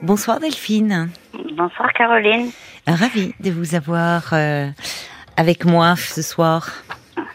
Bonsoir 0.00 0.38
Delphine. 0.38 1.10
Bonsoir 1.54 1.92
Caroline. 1.92 2.50
Ravie 2.86 3.34
de 3.40 3.50
vous 3.50 3.74
avoir 3.74 4.32
euh, 4.32 4.68
avec 5.36 5.64
moi 5.64 5.96
ce 5.96 6.22
soir. 6.22 6.68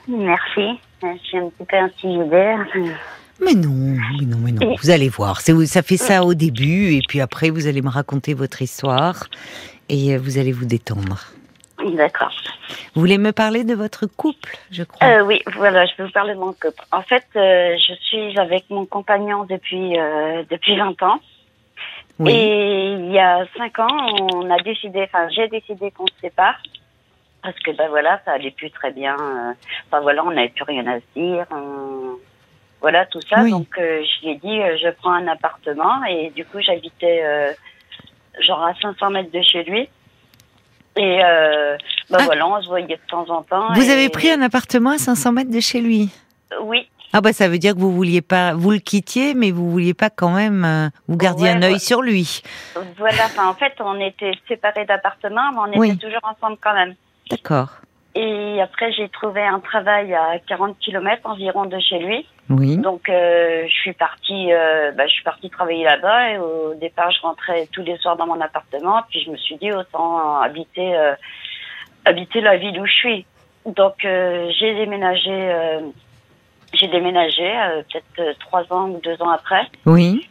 Merci. 0.07 0.79
Je 1.01 1.17
suis 1.23 1.37
un 1.39 1.49
petit 1.49 1.65
peu 1.65 1.75
intimidée. 1.75 2.55
Mais 3.43 3.53
non, 3.53 3.97
mais 4.17 4.25
non, 4.25 4.37
mais 4.37 4.51
non. 4.53 4.75
Vous 4.81 4.89
allez 4.91 5.09
voir. 5.09 5.41
Ça 5.41 5.81
fait 5.81 5.97
ça 5.97 6.23
au 6.23 6.33
début 6.33 6.93
et 6.93 7.01
puis 7.05 7.19
après 7.19 7.49
vous 7.49 7.67
allez 7.67 7.81
me 7.81 7.89
raconter 7.89 8.33
votre 8.33 8.61
histoire 8.61 9.25
et 9.89 10.15
euh, 10.15 10.17
vous 10.17 10.37
allez 10.37 10.53
vous 10.53 10.65
détendre. 10.65 11.19
D'accord. 11.97 12.31
Vous 12.95 13.01
voulez 13.01 13.17
me 13.17 13.33
parler 13.33 13.65
de 13.65 13.73
votre 13.73 14.05
couple, 14.05 14.57
je 14.71 14.83
crois? 14.83 15.05
Euh, 15.05 15.25
oui, 15.25 15.41
voilà, 15.57 15.85
je 15.85 15.91
vais 15.97 16.05
vous 16.05 16.13
parler 16.13 16.33
de 16.33 16.39
mon 16.39 16.53
couple. 16.53 16.81
En 16.93 17.01
fait, 17.01 17.25
euh, 17.35 17.75
je 17.77 17.93
suis 18.05 18.39
avec 18.39 18.69
mon 18.69 18.85
compagnon 18.85 19.43
depuis 19.43 19.97
depuis 20.49 20.77
20 20.77 21.03
ans. 21.03 21.19
Oui. 22.19 22.31
Et 22.31 22.93
il 22.93 23.11
y 23.11 23.19
a 23.19 23.45
5 23.57 23.79
ans, 23.79 24.15
on 24.33 24.49
a 24.49 24.57
décidé, 24.59 25.03
enfin, 25.03 25.27
j'ai 25.29 25.47
décidé 25.47 25.91
qu'on 25.91 26.07
se 26.07 26.13
sépare. 26.21 26.55
Parce 27.41 27.59
que, 27.59 27.71
ben 27.71 27.89
voilà, 27.89 28.21
ça 28.23 28.31
allait 28.31 28.51
plus 28.51 28.71
très 28.71 28.91
bien. 28.91 29.15
euh, 29.19 29.51
Enfin, 29.87 29.99
voilà, 30.01 30.23
on 30.23 30.31
n'avait 30.31 30.49
plus 30.49 30.63
rien 30.63 30.85
à 30.87 30.99
se 30.99 31.05
dire. 31.15 31.45
on- 31.51 32.17
Voilà, 32.79 33.05
tout 33.05 33.21
ça. 33.21 33.41
Oui. 33.43 33.51
Donc, 33.51 33.67
euh, 33.77 34.01
je 34.03 34.25
lui 34.25 34.31
ai 34.33 34.35
dit, 34.37 34.61
euh, 34.61 34.77
je 34.81 34.89
prends 34.91 35.13
un 35.13 35.27
appartement. 35.27 36.03
Et 36.05 36.29
du 36.31 36.45
coup, 36.45 36.59
j'habitais, 36.61 37.21
euh, 37.23 37.51
genre, 38.41 38.63
à 38.63 38.73
500 38.81 39.09
mètres 39.09 39.31
de 39.31 39.41
chez 39.41 39.63
lui. 39.63 39.87
Et, 40.95 41.19
euh, 41.23 41.75
ben 42.09 42.17
Ah. 42.19 42.23
voilà, 42.25 42.47
on 42.47 42.61
se 42.61 42.67
voyait 42.67 42.87
de 42.87 43.01
temps 43.09 43.27
en 43.29 43.41
temps. 43.41 43.73
Vous 43.73 43.89
et- 43.89 43.91
avez 43.93 44.09
pris 44.09 44.29
un 44.29 44.41
appartement 44.41 44.91
à 44.91 44.97
500 44.97 45.31
mètres 45.31 45.49
de 45.51 45.59
chez 45.59 45.81
lui? 45.81 46.09
Oui, 46.61 46.87
Ah 47.15 47.21
bah 47.21 47.31
ça 47.31 47.47
veut 47.47 47.59
dire 47.59 47.75
que 47.75 47.79
vous 47.79 47.91
vouliez 47.93 48.21
pas, 48.21 48.53
vous 48.55 48.71
le 48.71 48.79
quittiez, 48.79 49.35
mais 49.35 49.51
vous 49.51 49.69
vouliez 49.69 49.93
pas 49.93 50.09
quand 50.09 50.31
même, 50.31 50.65
euh, 50.65 50.89
vous 51.07 51.15
gardiez 51.15 51.49
Ouais, 51.49 51.55
un 51.55 51.61
œil 51.61 51.73
ouais. 51.73 51.79
sur 51.79 52.01
lui. 52.01 52.41
voilà. 52.97 53.25
Enfin, 53.25 53.47
en 53.47 53.53
fait, 53.53 53.73
on 53.79 53.99
était 53.99 54.31
séparés 54.47 54.85
d'appartements, 54.85 55.51
mais 55.67 55.77
on 55.79 55.83
était 55.83 55.95
toujours 56.07 56.21
ensemble 56.23 56.57
quand 56.61 56.73
même. 56.73 56.95
D'accord. 57.29 57.69
Et 58.15 58.59
après, 58.61 58.91
j'ai 58.93 59.09
trouvé 59.09 59.41
un 59.43 59.59
travail 59.59 60.13
à 60.13 60.37
40 60.47 60.77
km 60.79 61.21
environ 61.29 61.65
de 61.65 61.79
chez 61.79 61.99
lui. 61.99 62.27
Oui. 62.49 62.77
Donc, 62.77 63.07
euh, 63.09 63.63
je 63.67 63.73
suis 63.73 63.93
partie, 63.93 64.51
euh, 64.51 64.91
bah, 64.91 65.05
je 65.07 65.13
suis 65.13 65.23
partie 65.23 65.49
travailler 65.49 65.83
là-bas. 65.83 66.31
Et 66.31 66.37
au 66.39 66.73
départ, 66.75 67.11
je 67.11 67.21
rentrais 67.21 67.67
tous 67.71 67.81
les 67.83 67.97
soirs 67.97 68.15
dans 68.17 68.27
mon 68.27 68.39
appartement. 68.41 69.01
Puis 69.09 69.21
je 69.25 69.31
me 69.31 69.37
suis 69.37 69.55
dit 69.57 69.71
autant 69.71 70.39
habiter, 70.41 70.95
habiter 72.05 72.41
la 72.41 72.57
ville 72.57 72.79
où 72.79 72.85
je 72.85 72.91
suis. 72.93 73.25
Donc, 73.65 73.95
j'ai 74.01 74.75
déménagé, 74.75 75.51
j'ai 76.73 76.87
déménagé 76.87 77.45
euh, 77.45 77.81
peut-être 77.83 78.19
euh, 78.19 78.33
trois 78.39 78.63
ans 78.71 78.89
ou 78.89 78.99
deux 79.01 79.21
ans 79.21 79.29
après. 79.29 79.67
Oui. 79.85 80.27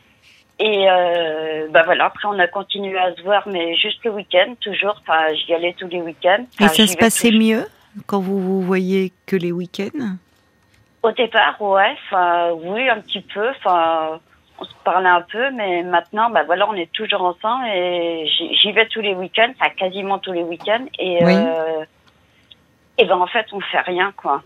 Et 0.58 0.88
euh, 0.88 1.66
bah 1.70 1.82
voilà, 1.84 2.06
après 2.06 2.28
on 2.28 2.38
a 2.38 2.46
continué 2.46 2.96
à 2.98 3.14
se 3.14 3.22
voir, 3.22 3.42
mais 3.48 3.74
juste 3.76 4.04
le 4.04 4.12
week-end, 4.12 4.54
toujours. 4.60 4.94
Enfin, 5.00 5.34
j'y 5.34 5.54
allais 5.54 5.74
tous 5.78 5.88
les 5.88 6.00
week-ends. 6.00 6.44
Et 6.60 6.68
ça 6.68 6.86
se 6.86 6.96
passait 6.96 7.32
mieux 7.32 7.66
quand 8.06 8.20
vous 8.20 8.38
vous 8.38 8.60
voyez 8.62 9.12
que 9.26 9.36
les 9.36 9.52
week-ends? 9.52 10.16
Au 11.02 11.10
départ, 11.10 11.60
ouais, 11.60 11.96
enfin, 12.06 12.52
oui, 12.52 12.88
un 12.88 13.00
petit 13.00 13.22
peu. 13.22 13.48
Enfin, 13.50 14.20
on 14.58 14.64
se 14.64 14.74
parlait 14.84 15.08
un 15.08 15.22
peu, 15.22 15.50
mais 15.50 15.82
maintenant, 15.82 16.30
bah 16.30 16.44
voilà, 16.44 16.68
on 16.68 16.74
est 16.74 16.92
toujours 16.92 17.22
ensemble 17.22 17.66
et 17.66 18.28
j'y 18.28 18.54
j'y 18.54 18.72
vais 18.72 18.86
tous 18.86 19.00
les 19.00 19.14
week-ends, 19.14 19.52
enfin 19.58 19.70
quasiment 19.70 20.18
tous 20.18 20.32
les 20.32 20.44
week-ends. 20.44 20.84
Et, 20.98 21.24
Oui. 21.24 21.34
euh, 21.34 21.84
et 22.98 23.04
ben 23.04 23.16
en 23.16 23.26
fait, 23.26 23.46
on 23.52 23.60
fait 23.60 23.80
rien, 23.80 24.12
quoi. 24.16 24.42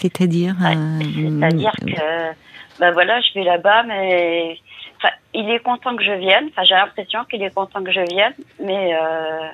C'est-à-dire 0.00 0.54
euh, 0.64 1.00
C'est-à-dire 1.00 1.72
que, 1.86 2.32
ben 2.80 2.90
voilà, 2.92 3.20
je 3.20 3.34
vais 3.34 3.44
là-bas, 3.44 3.82
mais 3.84 4.58
enfin, 4.96 5.12
il 5.34 5.50
est 5.50 5.60
content 5.60 5.94
que 5.96 6.02
je 6.04 6.12
vienne. 6.12 6.46
Enfin, 6.50 6.64
j'ai 6.64 6.74
l'impression 6.74 7.24
qu'il 7.24 7.42
est 7.42 7.54
content 7.54 7.82
que 7.84 7.92
je 7.92 8.00
vienne, 8.10 8.34
mais 8.62 8.94
euh, 8.94 9.48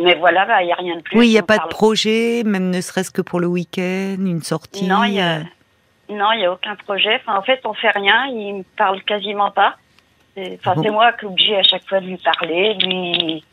mais 0.00 0.14
voilà, 0.14 0.46
bah, 0.46 0.62
il 0.62 0.66
n'y 0.66 0.72
a 0.72 0.76
rien 0.76 0.96
de 0.96 1.02
plus. 1.02 1.18
Oui, 1.18 1.26
il 1.28 1.32
n'y 1.32 1.38
a 1.38 1.42
pas 1.42 1.58
de 1.58 1.66
projet, 1.68 2.42
même 2.44 2.70
ne 2.70 2.80
serait-ce 2.80 3.10
que 3.10 3.22
pour 3.22 3.40
le 3.40 3.48
week-end, 3.48 4.16
une 4.18 4.42
sortie. 4.42 4.86
Non, 4.86 5.02
il 5.04 5.14
y 5.14 5.20
a, 5.20 5.38
euh, 5.38 6.44
a 6.46 6.52
aucun 6.52 6.76
projet. 6.76 7.16
Enfin, 7.16 7.36
en 7.36 7.42
fait, 7.42 7.60
on 7.64 7.74
fait 7.74 7.90
rien. 7.90 8.26
Il 8.26 8.58
me 8.58 8.62
parle 8.76 9.02
quasiment 9.02 9.50
pas. 9.50 9.76
C'est- 10.36 10.58
Enfin, 10.60 10.74
Bon. 10.76 10.82
c'est 10.84 10.90
moi 10.90 11.10
qui 11.12 11.18
suis 11.18 11.26
obligée 11.26 11.56
à 11.56 11.62
chaque 11.64 11.86
fois 11.88 11.98
de 12.00 12.06
lui 12.06 12.16
parler. 12.18 12.74
Lui, 12.74 13.44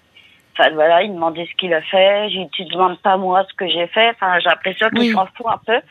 enfin 0.58 0.70
voilà, 0.74 1.04
il 1.04 1.14
demandait 1.14 1.46
ce 1.52 1.56
qu'il 1.56 1.74
a 1.74 1.82
fait. 1.82 2.30
J'ai 2.30 2.44
dit, 2.46 2.50
tu 2.52 2.66
demandes 2.66 3.00
pas 3.00 3.18
moi 3.18 3.46
ce 3.50 3.54
que 3.56 3.68
j'ai 3.68 3.88
fait. 3.88 4.10
Enfin, 4.12 4.40
j'ai 4.40 4.50
l'impression 4.50 4.90
qu'il 4.90 5.00
Oui. 5.00 5.12
s'en 5.12 5.26
fout 5.28 5.46
un 5.48 5.58
peu. 5.66 5.82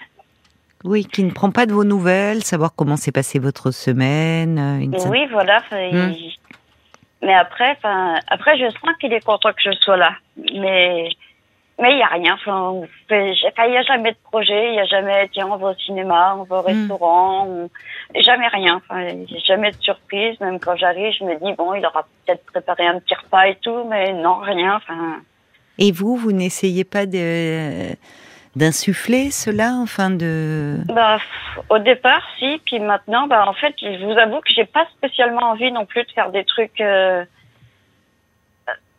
Oui, 0.85 1.05
qui 1.07 1.25
ne 1.25 1.31
prend 1.31 1.51
pas 1.51 1.65
de 1.67 1.73
vos 1.73 1.85
nouvelles, 1.85 2.43
savoir 2.43 2.71
comment 2.77 2.97
s'est 2.97 3.13
passée 3.13 3.39
votre 3.39 3.71
semaine. 3.71 4.59
euh, 4.59 4.81
Une... 4.85 4.95
Oui, 5.11 5.27
voilà. 5.33 5.61
Hmm. 5.71 6.11
il- 6.13 6.37
Mais 7.23 7.35
après, 7.35 7.71
enfin, 7.71 8.17
après, 8.29 8.59
je 8.59 8.69
sens 8.71 8.91
qu'il 9.01 9.13
est 9.15 9.25
content 9.25 9.51
que 9.53 9.63
je 9.65 9.71
sois 9.81 9.97
là. 9.97 10.11
Mais, 10.55 11.09
mais 11.81 11.93
il 11.93 11.99
y 11.99 12.03
a 12.03 12.07
rien. 12.07 12.35
Enfin, 12.35 12.83
il 13.11 13.73
y 13.73 13.77
a 13.77 13.83
jamais 13.83 14.12
de 14.12 14.17
projet. 14.31 14.69
Il 14.71 14.75
y 14.77 14.81
a 14.81 14.85
jamais, 14.85 15.29
tiens, 15.33 15.49
on 15.51 15.57
va 15.57 15.71
au 15.71 15.75
cinéma, 15.75 16.37
on 16.39 16.45
va 16.45 16.59
au 16.61 16.62
Hmm. 16.62 16.67
restaurant. 16.67 17.47
on- 17.49 17.71
Jamais 18.21 18.47
rien. 18.49 18.77
Enfin, 18.77 19.07
jamais 19.47 19.71
de 19.73 19.77
surprise. 19.81 20.39
Même 20.41 20.61
quand 20.61 20.77
j'arrive, 20.77 21.12
je 21.19 21.25
me 21.25 21.35
dis 21.45 21.53
bon, 21.55 21.75
il 21.75 21.85
aura 21.85 22.05
peut-être 22.27 22.45
préparé 22.47 22.87
un 22.87 22.99
petit 23.01 23.15
repas 23.15 23.45
et 23.47 23.57
tout, 23.57 23.85
mais 23.89 24.12
non, 24.12 24.37
rien. 24.37 24.77
Enfin, 24.77 25.17
Et 25.79 25.91
vous, 25.91 26.17
vous 26.17 26.33
n'essayez 26.33 26.85
pas 26.85 27.07
de 27.07 27.95
d'insuffler 28.56 29.33
cela, 29.33 29.73
enfin 29.83 30.11
de. 30.11 30.77
bah, 30.87 31.19
au 31.71 31.79
départ, 31.81 32.23
si. 32.39 32.61
Puis 32.65 32.79
maintenant, 32.79 33.27
bah, 33.27 33.45
en 33.49 33.53
fait, 33.55 33.75
je 33.81 34.05
vous 34.05 34.17
avoue 34.17 34.41
que 34.41 34.53
j'ai 34.55 34.65
pas 34.65 34.87
spécialement 34.97 35.51
envie 35.51 35.73
non 35.73 35.87
plus 35.87 36.05
de 36.05 36.11
faire 36.12 36.31
des 36.31 36.45
trucs. 36.45 36.81
euh, 36.81 37.25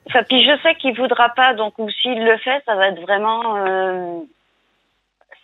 Enfin, 0.07 0.23
puis 0.23 0.43
je 0.43 0.55
sais 0.61 0.75
qu'il 0.75 0.95
voudra 0.95 1.29
pas, 1.29 1.53
donc 1.55 1.77
ou 1.79 1.89
s'il 1.89 2.23
le 2.23 2.37
fait, 2.37 2.61
ça 2.65 2.75
va 2.75 2.89
être 2.89 3.01
vraiment, 3.01 3.57
euh, 3.57 4.19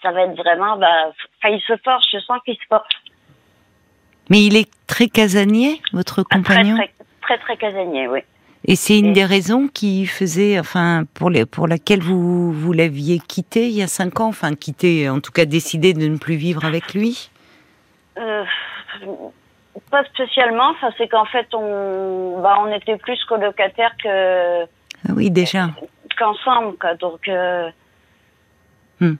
ça 0.01 0.11
va 0.11 0.23
être 0.23 0.35
vraiment, 0.35 0.77
bah, 0.77 1.07
enfin, 1.09 1.53
il 1.55 1.61
se 1.61 1.75
force. 1.83 2.07
Je 2.11 2.19
sens 2.19 2.39
qu'il 2.45 2.55
se 2.55 2.65
force. 2.69 2.87
Mais 4.29 4.43
il 4.43 4.55
est 4.55 4.69
très 4.87 5.07
casanier, 5.07 5.81
votre 5.93 6.21
Ah, 6.21 6.23
très, 6.23 6.37
compagnon? 6.55 6.75
très, 6.77 6.91
très, 7.21 7.37
très 7.39 7.57
casanier, 7.57 8.07
oui. 8.07 8.19
Et 8.67 8.75
c'est 8.75 8.99
une 8.99 9.07
Et- 9.07 9.13
des 9.13 9.25
raisons 9.25 9.67
qui 9.67 10.05
faisait, 10.05 10.59
enfin, 10.59 11.05
pour, 11.15 11.31
les, 11.31 11.47
pour 11.47 11.67
laquelle 11.67 12.01
vous, 12.01 12.51
vous 12.53 12.73
l'aviez 12.73 13.17
quitté 13.19 13.67
il 13.67 13.73
y 13.73 13.81
a 13.81 13.87
cinq 13.87 14.19
ans, 14.19 14.27
enfin, 14.27 14.53
quitté, 14.53 15.09
en 15.09 15.19
tout 15.19 15.31
cas 15.31 15.45
décidé 15.45 15.93
de 15.95 16.07
ne 16.07 16.17
plus 16.19 16.35
vivre 16.35 16.63
avec 16.63 16.93
lui? 16.93 17.31
Euh, 18.19 18.43
pas 19.89 20.03
spécialement. 20.05 20.69
Enfin, 20.71 20.89
c'est 20.97 21.07
qu'en 21.07 21.25
fait, 21.25 21.47
on, 21.53 22.39
bah, 22.41 22.57
on 22.61 22.71
était 22.73 22.97
plus 22.97 23.23
colocataires 23.25 23.95
que 24.03 24.63
Ah 24.63 25.13
oui, 25.15 25.29
déjà. 25.31 25.69
qu'ensemble, 26.17 26.77
quoi. 26.77 26.95
Donc, 26.95 27.27
euh, 27.27 27.69
Hmm. 28.99 29.15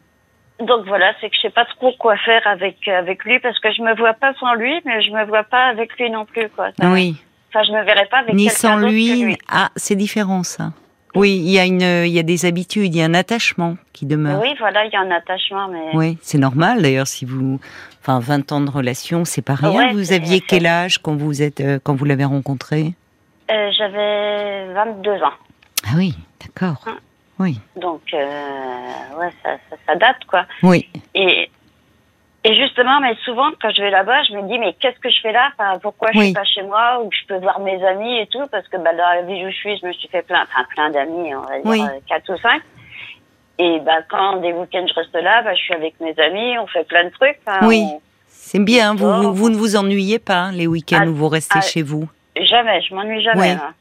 donc 0.60 0.86
voilà, 0.86 1.12
c'est 1.20 1.30
que 1.30 1.36
je 1.36 1.42
sais 1.42 1.50
pas 1.50 1.66
trop 1.66 1.92
quoi 1.98 2.16
faire 2.18 2.46
avec 2.46 2.88
avec 2.88 3.24
lui 3.26 3.40
parce 3.40 3.58
que 3.60 3.72
je 3.72 3.82
me 3.82 3.96
vois 3.96 4.14
pas 4.14 4.34
sans 4.40 4.54
lui, 4.54 4.80
mais 4.86 5.02
je 5.02 5.10
me 5.12 5.26
vois 5.26 5.44
pas 5.44 5.66
avec 5.70 5.98
lui 5.98 6.10
non 6.12 6.26
plus, 6.26 6.50
quoi. 6.50 6.68
Ça- 6.80 6.88
Oui. 6.92 7.20
Enfin, 7.50 7.64
je 7.64 7.72
me 7.72 7.84
verrais 7.84 8.06
pas 8.06 8.20
avec 8.20 8.36
Ni 8.36 8.48
sans 8.50 8.78
lui. 8.78 9.24
lui. 9.26 9.38
Ah, 9.52 9.70
c'est 9.76 9.96
différent 9.96 10.44
ça. 10.44 10.72
Oui, 11.16 11.32
il 11.44 11.50
y 11.52 11.60
a 11.60 11.66
une, 11.66 11.82
il 11.82 12.12
y 12.12 12.20
a 12.20 12.24
des 12.24 12.46
habitudes, 12.46 12.94
il 12.96 12.98
y 12.98 13.02
a 13.02 13.06
un 13.06 13.14
attachement 13.14 13.78
qui 13.94 14.06
demeure. 14.06 14.42
Oui, 14.42 14.54
voilà, 14.60 14.86
il 14.86 14.92
y 14.92 14.96
a 14.96 15.02
un 15.02 15.12
attachement, 15.12 15.68
mais 15.68 15.90
Oui, 15.94 16.18
c'est 16.22 16.38
normal 16.38 16.82
d'ailleurs 16.82 17.08
si 17.08 17.26
vous, 17.26 17.60
enfin, 18.02 18.20
20 18.20 18.52
ans 18.52 18.62
de 18.62 18.70
relation, 18.70 19.26
c'est 19.26 19.42
pas 19.42 19.56
rien. 19.56 19.72
Ouais, 19.72 19.94
vous 19.94 20.14
aviez 20.14 20.40
quel 20.42 20.66
âge 20.66 21.00
quand 21.00 21.16
vous 21.16 21.42
êtes, 21.42 21.60
euh, 21.62 21.80
quand 21.84 21.96
vous 21.96 22.06
l'avez 22.06 22.26
rencontré? 22.26 22.94
Euh, 23.52 23.70
j'avais 23.78 24.74
22 24.74 25.12
ans. 25.24 25.34
Ah 25.86 25.92
oui, 25.98 26.16
d'accord. 26.40 26.84
Hmm. 26.86 27.00
Oui, 27.40 27.60
Donc, 27.76 28.02
euh, 28.14 28.18
ouais, 29.20 29.30
ça, 29.44 29.58
ça, 29.70 29.76
ça 29.88 29.96
date, 29.96 30.24
quoi. 30.28 30.46
oui, 30.62 30.88
Et, 32.44 32.56
justement, 32.56 33.00
mais 33.02 33.16
souvent, 33.24 33.50
quand 33.62 33.70
je 33.70 33.82
vais 33.84 33.92
là-bas, 33.92 34.24
je 34.24 34.34
me 34.34 34.48
dis, 34.48 34.58
mais 34.58 34.74
qu'est-ce 34.74 35.00
que 35.00 35.10
je 35.12 35.22
fais 35.22 35.32
là? 35.32 35.52
Enfin, 35.58 35.78
Pourquoi 35.80 36.10
je 36.12 36.18
Oui. 36.18 36.26
suis 36.26 36.34
pas 36.34 36.44
chez 36.44 36.64
moi? 36.64 37.00
Ou 37.04 37.10
je 37.12 37.28
peux 37.28 37.38
voir 37.40 37.60
mes 37.60 37.84
amis 37.86 38.18
et 38.18 38.26
tout? 38.28 38.46
Parce 38.52 38.68
que 38.68 38.78
bah, 38.78 38.94
dans 38.94 39.10
la 39.14 39.22
ville 39.22 39.46
où 39.46 39.50
je 39.52 39.56
suis, 39.56 39.78
je 39.78 39.86
me 39.86 39.94
suis 39.94 40.08
fait 40.08 40.24
plein, 40.24 40.42
enfin, 40.44 40.66
plein 40.74 40.90
d'amis, 40.90 41.36
on 41.36 41.42
va 41.42 41.56
dire 41.60 41.62
Oui. 41.66 41.82
euh, 41.82 42.00
quatre 42.10 42.34
ou 42.34 42.38
cinq. 42.38 42.62
Et 43.60 43.80
bah, 43.82 44.00
quand 44.10 44.38
des 44.38 44.54
week-ends 44.54 44.86
je 44.88 44.94
reste 44.96 45.14
là, 45.14 45.44
bah, 45.44 45.54
je 45.54 45.60
suis 45.62 45.74
avec 45.76 46.00
mes 46.00 46.18
amis, 46.20 46.58
on 46.58 46.66
fait 46.66 46.84
plein 46.88 47.04
de 47.04 47.10
trucs. 47.10 47.38
enfin, 47.46 47.68
Oui. 47.68 47.84
on- 47.86 48.02
c'est 48.28 48.64
bien. 48.64 48.96
Vous, 48.96 49.06
Oh. 49.08 49.22
vous, 49.22 49.34
vous 49.36 49.50
ne 49.52 49.56
vous 49.56 49.76
ennuyez 49.76 50.18
pas 50.18 50.38
hein, 50.46 50.52
les 50.52 50.66
week-ends 50.66 51.02
Ah, 51.04 51.08
où 51.08 51.14
vous 51.14 51.28
restez 51.30 51.60
ah, 51.60 51.62
chez 51.62 51.84
vous? 51.84 52.10
Jamais, 52.42 52.82
je 52.82 52.96
m'ennuie 52.96 53.22
jamais. 53.22 53.40
Oui. 53.40 53.50
hein. 53.50 53.74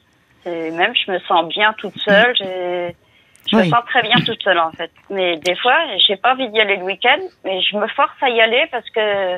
Et 0.44 0.70
même, 0.70 0.92
je 0.94 1.10
me 1.10 1.18
sens 1.20 1.48
bien 1.48 1.72
toute 1.78 1.96
seule. 1.98 2.34
j'ai- 2.36 2.94
Je 3.50 3.56
Oui. 3.56 3.64
me 3.64 3.70
sens 3.70 3.84
très 3.86 4.02
bien 4.02 4.16
toute 4.24 4.40
seule, 4.42 4.58
en 4.58 4.70
fait. 4.72 4.90
Mais 5.10 5.36
des 5.38 5.56
fois, 5.56 5.76
j'ai 6.06 6.16
pas 6.16 6.34
envie 6.34 6.48
d'y 6.50 6.60
aller 6.60 6.76
le 6.76 6.84
week-end, 6.84 7.18
mais 7.44 7.60
je 7.62 7.76
me 7.76 7.86
force 7.88 8.14
à 8.20 8.28
y 8.28 8.40
aller 8.40 8.64
parce 8.70 8.88
que 8.90 9.36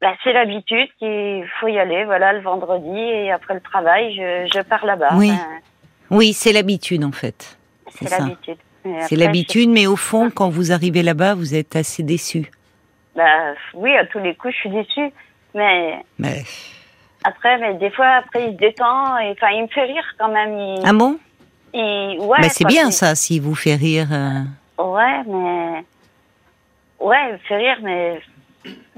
bah, 0.00 0.14
c'est 0.22 0.32
l'habitude 0.32 0.88
qu'il 0.98 1.44
faut 1.58 1.68
y 1.68 1.78
aller. 1.78 2.04
Voilà, 2.04 2.32
le 2.32 2.40
vendredi 2.40 2.98
et 2.98 3.32
après 3.32 3.54
le 3.54 3.60
travail, 3.60 4.14
je, 4.14 4.50
je 4.54 4.60
pars 4.62 4.84
là-bas. 4.84 5.10
Oui. 5.14 5.32
Oui, 6.10 6.32
c'est 6.32 6.52
l'habitude 6.52 7.04
en 7.04 7.12
fait. 7.12 7.58
c'est 7.88 8.10
l'habitude. 8.10 8.56
C'est 9.02 9.16
l'habitude, 9.16 9.68
mais 9.68 9.86
au 9.86 9.96
fond, 9.96 10.30
quand 10.30 10.48
vous 10.48 10.72
arrivez 10.72 11.02
là-bas, 11.02 11.34
vous 11.34 11.54
êtes 11.54 11.76
assez 11.76 12.02
déçu. 12.02 12.50
Bah, 13.14 13.52
oui, 13.74 13.94
à 13.96 14.06
tous 14.06 14.18
les 14.18 14.34
coups, 14.34 14.54
je 14.54 14.58
suis 14.60 14.70
déçue. 14.70 15.12
Mais 15.54 15.98
Mais 16.18 16.42
Après, 17.24 17.58
mais 17.58 17.74
des 17.74 17.90
fois, 17.90 18.06
après, 18.06 18.46
il 18.48 18.52
se 18.52 18.58
détend. 18.58 19.18
Et, 19.18 19.32
enfin, 19.32 19.48
il 19.50 19.62
me 19.62 19.68
fait 19.68 19.82
rire 19.84 20.04
quand 20.18 20.28
même. 20.28 20.56
Il, 20.56 20.82
Ah 20.84 20.92
bon? 20.92 21.18
Il- 21.78 22.18
ouais, 22.20 22.38
Bah, 22.40 22.48
C'est 22.48 22.66
bien 22.66 22.90
ça, 22.90 23.14
s'il 23.14 23.42
vous 23.42 23.54
fait 23.54 23.74
rire. 23.76 24.08
euh. 24.12 24.42
Ouais, 24.82 25.22
mais. 25.26 25.84
Ouais, 27.00 27.16
il 27.28 27.32
me 27.34 27.38
fait 27.38 27.56
rire, 27.56 27.78
mais. 27.82 28.20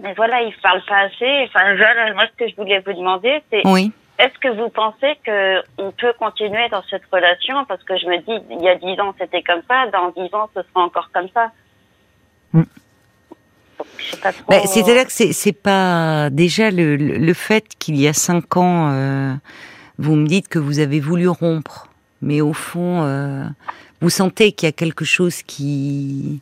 Mais 0.02 0.14
voilà, 0.14 0.42
il 0.42 0.52
parle 0.62 0.82
pas 0.88 1.00
assez. 1.00 1.44
Enfin, 1.46 1.76
voilà, 1.76 2.12
moi, 2.14 2.24
ce 2.32 2.44
que 2.44 2.50
je 2.50 2.56
voulais 2.56 2.80
vous 2.84 2.92
demander, 2.94 3.42
c'est 3.50 3.60
Oui. 3.66 3.92
est-ce 4.18 4.36
que 4.38 4.48
vous 4.48 4.68
pensez 4.70 5.16
que 5.24 5.60
on 5.78 5.92
peut 5.92 6.12
continuer 6.18 6.68
dans 6.70 6.82
cette 6.90 7.02
relation? 7.12 7.64
Parce 7.66 7.82
que 7.84 7.96
je 7.98 8.06
me 8.06 8.16
dis, 8.18 8.44
il 8.50 8.62
y 8.64 8.68
a 8.68 8.74
dix 8.76 8.98
ans, 9.00 9.14
c'était 9.20 9.42
comme 9.42 9.60
ça. 9.68 9.86
Dans 9.92 10.08
dix 10.10 10.34
ans, 10.34 10.48
ce 10.56 10.62
sera 10.62 10.84
encore 10.84 11.10
comme 11.12 11.28
ça. 11.34 11.52
Mm. 12.52 12.62
Trop. 14.18 14.32
Bah, 14.48 14.56
C'est-à-dire 14.66 15.06
que 15.06 15.12
c'est 15.12 15.32
c'est 15.32 15.52
pas 15.52 16.28
déjà 16.30 16.70
le, 16.70 16.96
le, 16.96 17.16
le 17.18 17.34
fait 17.34 17.64
qu'il 17.78 17.96
y 18.00 18.08
a 18.08 18.12
cinq 18.12 18.56
ans, 18.56 18.90
euh, 18.90 19.32
vous 19.98 20.16
me 20.16 20.26
dites 20.26 20.48
que 20.48 20.58
vous 20.58 20.80
avez 20.80 21.00
voulu 21.00 21.28
rompre, 21.28 21.88
mais 22.22 22.40
au 22.40 22.52
fond, 22.52 23.02
euh, 23.02 23.44
vous 24.00 24.10
sentez 24.10 24.52
qu'il 24.52 24.66
y 24.66 24.70
a 24.70 24.72
quelque 24.72 25.04
chose 25.04 25.42
qui, 25.42 26.40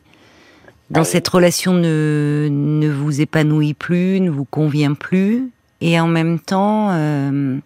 dans 0.89 1.01
Oui. 1.01 1.07
cette 1.07 1.27
relation, 1.27 1.73
ne, 1.73 2.47
ne 2.49 2.89
vous 2.89 3.21
épanouit 3.21 3.73
plus, 3.73 4.19
ne 4.21 4.29
vous 4.29 4.45
convient 4.45 4.93
plus, 4.93 5.49
et 5.81 5.99
en 5.99 6.07
même 6.07 6.39
temps, 6.39 6.89
euh, 6.91 7.57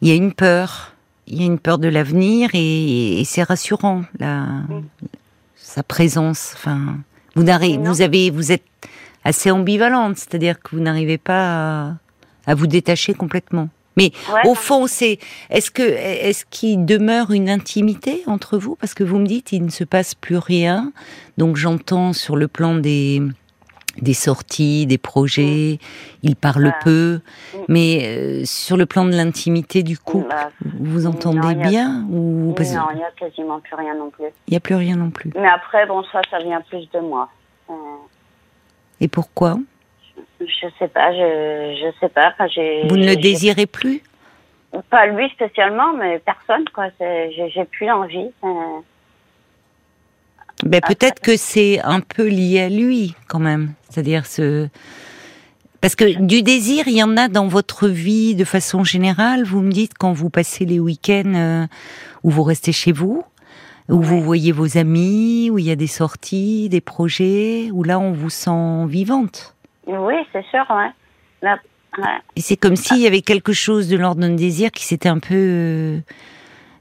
il 0.00 0.08
y 0.08 0.10
a 0.10 0.14
une 0.14 0.32
peur. 0.32 0.94
Il 1.32 1.38
y 1.40 1.44
a 1.44 1.46
une 1.46 1.60
peur 1.60 1.78
de 1.78 1.86
l'avenir 1.86 2.50
et, 2.54 3.20
et 3.20 3.24
c'est 3.24 3.44
rassurant 3.44 4.02
la, 4.18 4.46
sa 5.54 5.84
présence. 5.84 6.54
Enfin, 6.56 6.98
vous 7.36 7.44
vous 7.84 8.00
avez, 8.02 8.30
vous 8.30 8.50
êtes 8.50 8.64
assez 9.22 9.52
ambivalente, 9.52 10.16
c'est-à-dire 10.16 10.60
que 10.60 10.74
vous 10.74 10.82
n'arrivez 10.82 11.18
pas 11.18 11.88
à, 11.88 11.94
à 12.46 12.54
vous 12.56 12.66
détacher 12.66 13.14
complètement. 13.14 13.68
Mais 14.00 14.12
Ouais, 14.32 14.48
au 14.48 14.54
fond, 14.54 14.86
c'est 14.86 15.18
est-ce 15.50 15.70
que 15.70 15.82
est-ce 15.82 16.44
qu'il 16.48 16.86
demeure 16.86 17.30
une 17.32 17.50
intimité 17.50 18.22
entre 18.26 18.56
vous? 18.56 18.74
Parce 18.76 18.94
que 18.94 19.04
vous 19.04 19.18
me 19.18 19.26
dites 19.26 19.52
il 19.52 19.62
ne 19.64 19.70
se 19.70 19.84
passe 19.84 20.14
plus 20.14 20.38
rien. 20.38 20.92
Donc 21.36 21.56
j'entends 21.56 22.12
sur 22.14 22.36
le 22.36 22.48
plan 22.48 22.74
des 22.74 23.20
des 24.00 24.14
sorties, 24.14 24.86
des 24.86 24.96
projets, 24.98 25.78
il 26.22 26.36
parle 26.36 26.66
Ouais. 26.66 26.72
peu, 26.84 27.20
Mm. 27.52 27.58
mais 27.68 27.98
euh, 28.06 28.42
sur 28.46 28.76
le 28.78 28.86
plan 28.86 29.04
de 29.04 29.10
l'intimité 29.10 29.82
du 29.82 29.98
couple, 29.98 30.28
Bah, 30.30 30.50
vous 30.78 31.06
entendez 31.06 31.38
non, 31.54 31.60
a- 31.60 31.68
bien 31.68 32.06
ou 32.08 32.54
parce 32.56 32.72
non, 32.72 32.82
il 32.92 32.98
n'y 32.98 33.02
a 33.04 33.10
quasiment 33.10 33.58
plus 33.60 33.74
rien 33.74 33.94
non 33.96 34.08
plus. 34.10 34.26
il 34.46 34.52
n'y 34.52 34.56
a 34.56 34.60
plus 34.60 34.76
rien 34.76 34.96
non 34.96 35.10
plus. 35.10 35.30
Mais 35.36 35.48
après, 35.48 35.86
bon, 35.86 36.02
ça, 36.12 36.22
ça 36.30 36.38
vient 36.38 36.60
plus 36.62 36.88
de 36.94 37.00
moi. 37.00 37.28
Euh, 37.68 37.72
Et 39.00 39.08
pourquoi? 39.08 39.58
Je 40.40 40.66
sais 40.78 40.88
pas, 40.88 41.12
je, 41.12 41.76
je 41.80 42.00
sais 42.00 42.08
pas. 42.08 42.32
Enfin, 42.32 42.46
Vous 42.88 42.96
ne 42.96 43.06
le 43.06 43.16
désirez 43.16 43.66
plus? 43.66 44.02
Pas 44.88 45.06
lui 45.06 45.28
spécialement, 45.30 45.94
mais 45.94 46.20
personne, 46.20 46.64
quoi. 46.72 46.86
J'ai 47.00 47.64
plus 47.64 47.86
l'envie. 47.86 48.30
euh. 48.44 48.80
Ben, 50.62 50.80
peut-être 50.80 51.20
que 51.20 51.36
c'est 51.36 51.80
un 51.80 52.00
peu 52.00 52.28
lié 52.28 52.60
à 52.60 52.68
lui, 52.68 53.14
quand 53.28 53.38
même. 53.38 53.72
C'est-à-dire 53.88 54.26
ce. 54.26 54.68
Parce 55.80 55.94
que 55.94 56.20
du 56.20 56.42
désir, 56.42 56.86
il 56.88 56.96
y 56.96 57.02
en 57.02 57.16
a 57.16 57.28
dans 57.28 57.48
votre 57.48 57.88
vie 57.88 58.34
de 58.34 58.44
façon 58.44 58.84
générale. 58.84 59.44
Vous 59.44 59.62
me 59.62 59.72
dites 59.72 59.94
quand 59.98 60.12
vous 60.12 60.28
passez 60.28 60.66
les 60.66 60.78
week-ends 60.78 61.34
euh, 61.34 61.66
où 62.22 62.30
vous 62.30 62.42
restez 62.42 62.70
chez 62.72 62.92
vous, 62.92 63.24
où 63.88 64.02
vous 64.02 64.20
voyez 64.20 64.52
vos 64.52 64.76
amis, 64.76 65.48
où 65.50 65.58
il 65.58 65.64
y 65.64 65.70
a 65.70 65.76
des 65.76 65.86
sorties, 65.86 66.68
des 66.68 66.82
projets, 66.82 67.70
où 67.72 67.82
là 67.82 67.98
on 67.98 68.12
vous 68.12 68.28
sent 68.28 68.86
vivante. 68.86 69.56
Oui, 69.98 70.14
c'est 70.32 70.44
sûr, 70.46 70.64
ouais. 70.70 70.90
Là, 71.42 71.56
ouais. 71.98 72.04
Et 72.36 72.40
c'est 72.40 72.56
comme 72.56 72.76
s'il 72.76 72.98
y 72.98 73.06
avait 73.06 73.22
quelque 73.22 73.52
chose 73.52 73.88
de 73.88 73.96
l'ordre 73.96 74.20
d'un 74.20 74.34
désir 74.34 74.70
qui 74.70 74.84
s'était 74.84 75.08
un 75.08 75.18
peu 75.18 75.34
euh, 75.34 75.98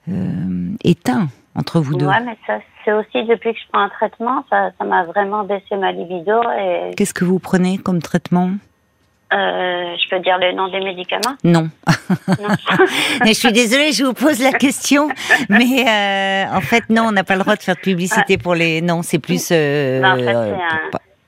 euh, 0.10 0.72
éteint 0.84 1.28
entre 1.56 1.80
vous 1.80 1.96
deux. 1.96 2.06
Ouais, 2.08 2.20
mais 2.26 2.38
ça, 2.48 2.60
c'est 2.86 2.92
aussi 2.94 3.26
depuis 3.26 3.54
que 3.54 3.60
je 3.60 3.66
prends 3.72 3.82
un 3.82 3.90
traitement, 3.90 4.46
ça, 4.50 4.72
ça 4.78 4.86
m'a 4.86 5.04
vraiment 5.06 5.44
baissé 5.44 5.76
ma 5.78 5.92
libido 5.92 6.42
et 6.60 6.92
Qu'est-ce 6.96 7.14
que 7.14 7.26
vous 7.26 7.40
prenez 7.40 7.78
comme 7.78 8.02
traitement? 8.02 8.52
Euh, 9.32 9.36
je 10.04 10.10
peux 10.10 10.20
dire 10.22 10.40
le 10.40 10.54
nom 10.54 10.70
des 10.70 10.80
médicaments? 10.80 11.36
Non. 11.44 11.70
Non. 12.28 12.48
Mais 13.22 13.34
je 13.34 13.40
suis 13.40 13.52
désolée, 13.52 13.92
je 13.92 14.04
vous 14.04 14.14
pose 14.14 14.40
la 14.42 14.54
question, 14.54 15.08
mais 15.50 15.86
euh, 15.88 16.56
en 16.56 16.62
fait 16.62 16.90
non, 16.90 17.04
on 17.08 17.12
n'a 17.12 17.24
pas 17.24 17.36
le 17.36 17.42
droit 17.42 17.56
de 17.56 17.62
faire 17.62 17.76
de 17.76 17.80
publicité 17.82 18.38
pour 18.40 18.56
les. 18.56 18.82
Non, 18.82 19.04
c'est 19.04 19.20
plus. 19.20 19.50
euh, 19.52 20.02
Ben, 20.02 20.14
en 20.14 20.18
fait, 20.18 20.58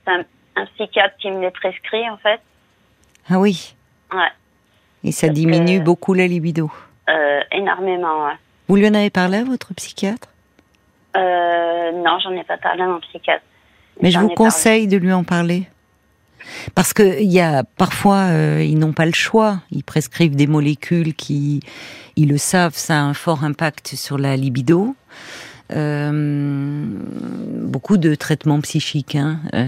c'est 0.05 0.11
un, 0.13 0.23
un, 0.61 0.65
psychiatre 0.75 1.15
qui 1.19 1.31
me 1.31 1.41
les 1.41 1.51
prescrit, 1.51 2.09
en 2.09 2.17
fait. 2.17 2.39
Ah 3.29 3.39
oui. 3.39 3.75
Ouais. 4.13 4.19
Et 5.03 5.11
ça 5.11 5.27
Parce 5.27 5.39
diminue 5.39 5.79
que- 5.79 5.83
beaucoup 5.83 6.13
la 6.13 6.27
libido. 6.27 6.71
Euh, 7.09 7.39
énormément, 7.51 8.25
ouais. 8.25 8.33
Vous 8.67 8.75
lui 8.75 8.87
en 8.87 8.93
avez 8.93 9.09
parlé 9.09 9.37
à 9.39 9.43
votre 9.43 9.73
psychiatre? 9.73 10.27
Euh, 11.17 11.91
non, 11.91 12.19
j'en 12.23 12.31
ai 12.31 12.43
pas 12.43 12.57
parlé 12.57 12.83
à 12.83 12.87
mon 12.87 12.99
psychiatre. 13.01 13.43
Mais 14.01 14.11
je 14.11 14.17
vous 14.17 14.27
parlé. 14.27 14.35
conseille 14.35 14.87
de 14.87 14.97
lui 14.97 15.11
en 15.11 15.23
parler. 15.23 15.67
Parce 16.73 16.93
que 16.93 17.21
il 17.21 17.31
y 17.31 17.39
a 17.41 17.63
parfois 17.63 18.29
euh, 18.29 18.63
ils 18.63 18.79
n'ont 18.79 18.93
pas 18.93 19.05
le 19.05 19.13
choix. 19.13 19.59
Ils 19.71 19.83
prescrivent 19.83 20.35
des 20.35 20.47
molécules 20.47 21.13
qui, 21.13 21.59
ils 22.15 22.29
le 22.29 22.37
savent, 22.37 22.73
ça 22.75 22.95
a 22.95 23.01
un 23.01 23.13
fort 23.13 23.43
impact 23.43 23.95
sur 23.95 24.17
la 24.17 24.37
libido. 24.37 24.95
Euh, 25.73 26.83
beaucoup 27.63 27.97
de 27.97 28.15
traitements 28.15 28.59
psychiques, 28.61 29.15
hein. 29.15 29.39
Euh, 29.53 29.65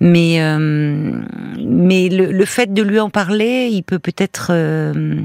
mais 0.00 0.40
euh, 0.42 1.20
mais 1.58 2.08
le, 2.08 2.30
le 2.32 2.44
fait 2.44 2.72
de 2.72 2.82
lui 2.82 3.00
en 3.00 3.10
parler, 3.10 3.68
il 3.70 3.82
peut 3.82 3.98
peut-être 3.98 4.48
euh, 4.50 5.16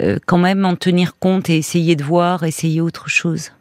euh, 0.00 0.18
quand 0.26 0.38
même 0.38 0.64
en 0.64 0.76
tenir 0.76 1.18
compte 1.18 1.48
et 1.48 1.56
essayer 1.56 1.96
de 1.96 2.04
voir, 2.04 2.42
essayer 2.44 2.80
autre 2.80 3.08
chose. 3.08 3.52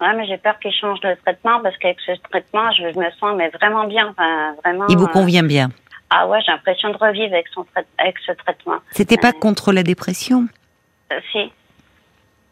Ouais, 0.00 0.14
mais 0.16 0.26
j'ai 0.26 0.36
peur 0.38 0.58
qu'il 0.60 0.72
change 0.72 1.00
de 1.00 1.16
traitement 1.24 1.60
parce 1.62 1.76
qu'avec 1.78 1.98
ce 2.06 2.12
traitement, 2.30 2.70
je 2.72 2.84
me 2.98 3.10
sens 3.18 3.34
mais 3.36 3.48
vraiment 3.50 3.86
bien, 3.86 4.08
enfin, 4.10 4.54
vraiment. 4.62 4.86
Il 4.88 4.96
vous 4.98 5.06
euh, 5.06 5.12
convient 5.12 5.42
bien. 5.42 5.70
Ah 6.10 6.26
ouais, 6.28 6.38
j'ai 6.44 6.52
l'impression 6.52 6.90
de 6.90 6.96
revivre 6.96 7.32
avec 7.32 7.46
son 7.54 7.64
trai- 7.64 7.84
avec 7.98 8.16
ce 8.26 8.32
traitement. 8.32 8.76
C'était 8.92 9.16
pas 9.16 9.32
contre 9.32 9.72
la 9.72 9.82
dépression? 9.82 10.46
Euh, 11.12 11.16
si. 11.32 11.50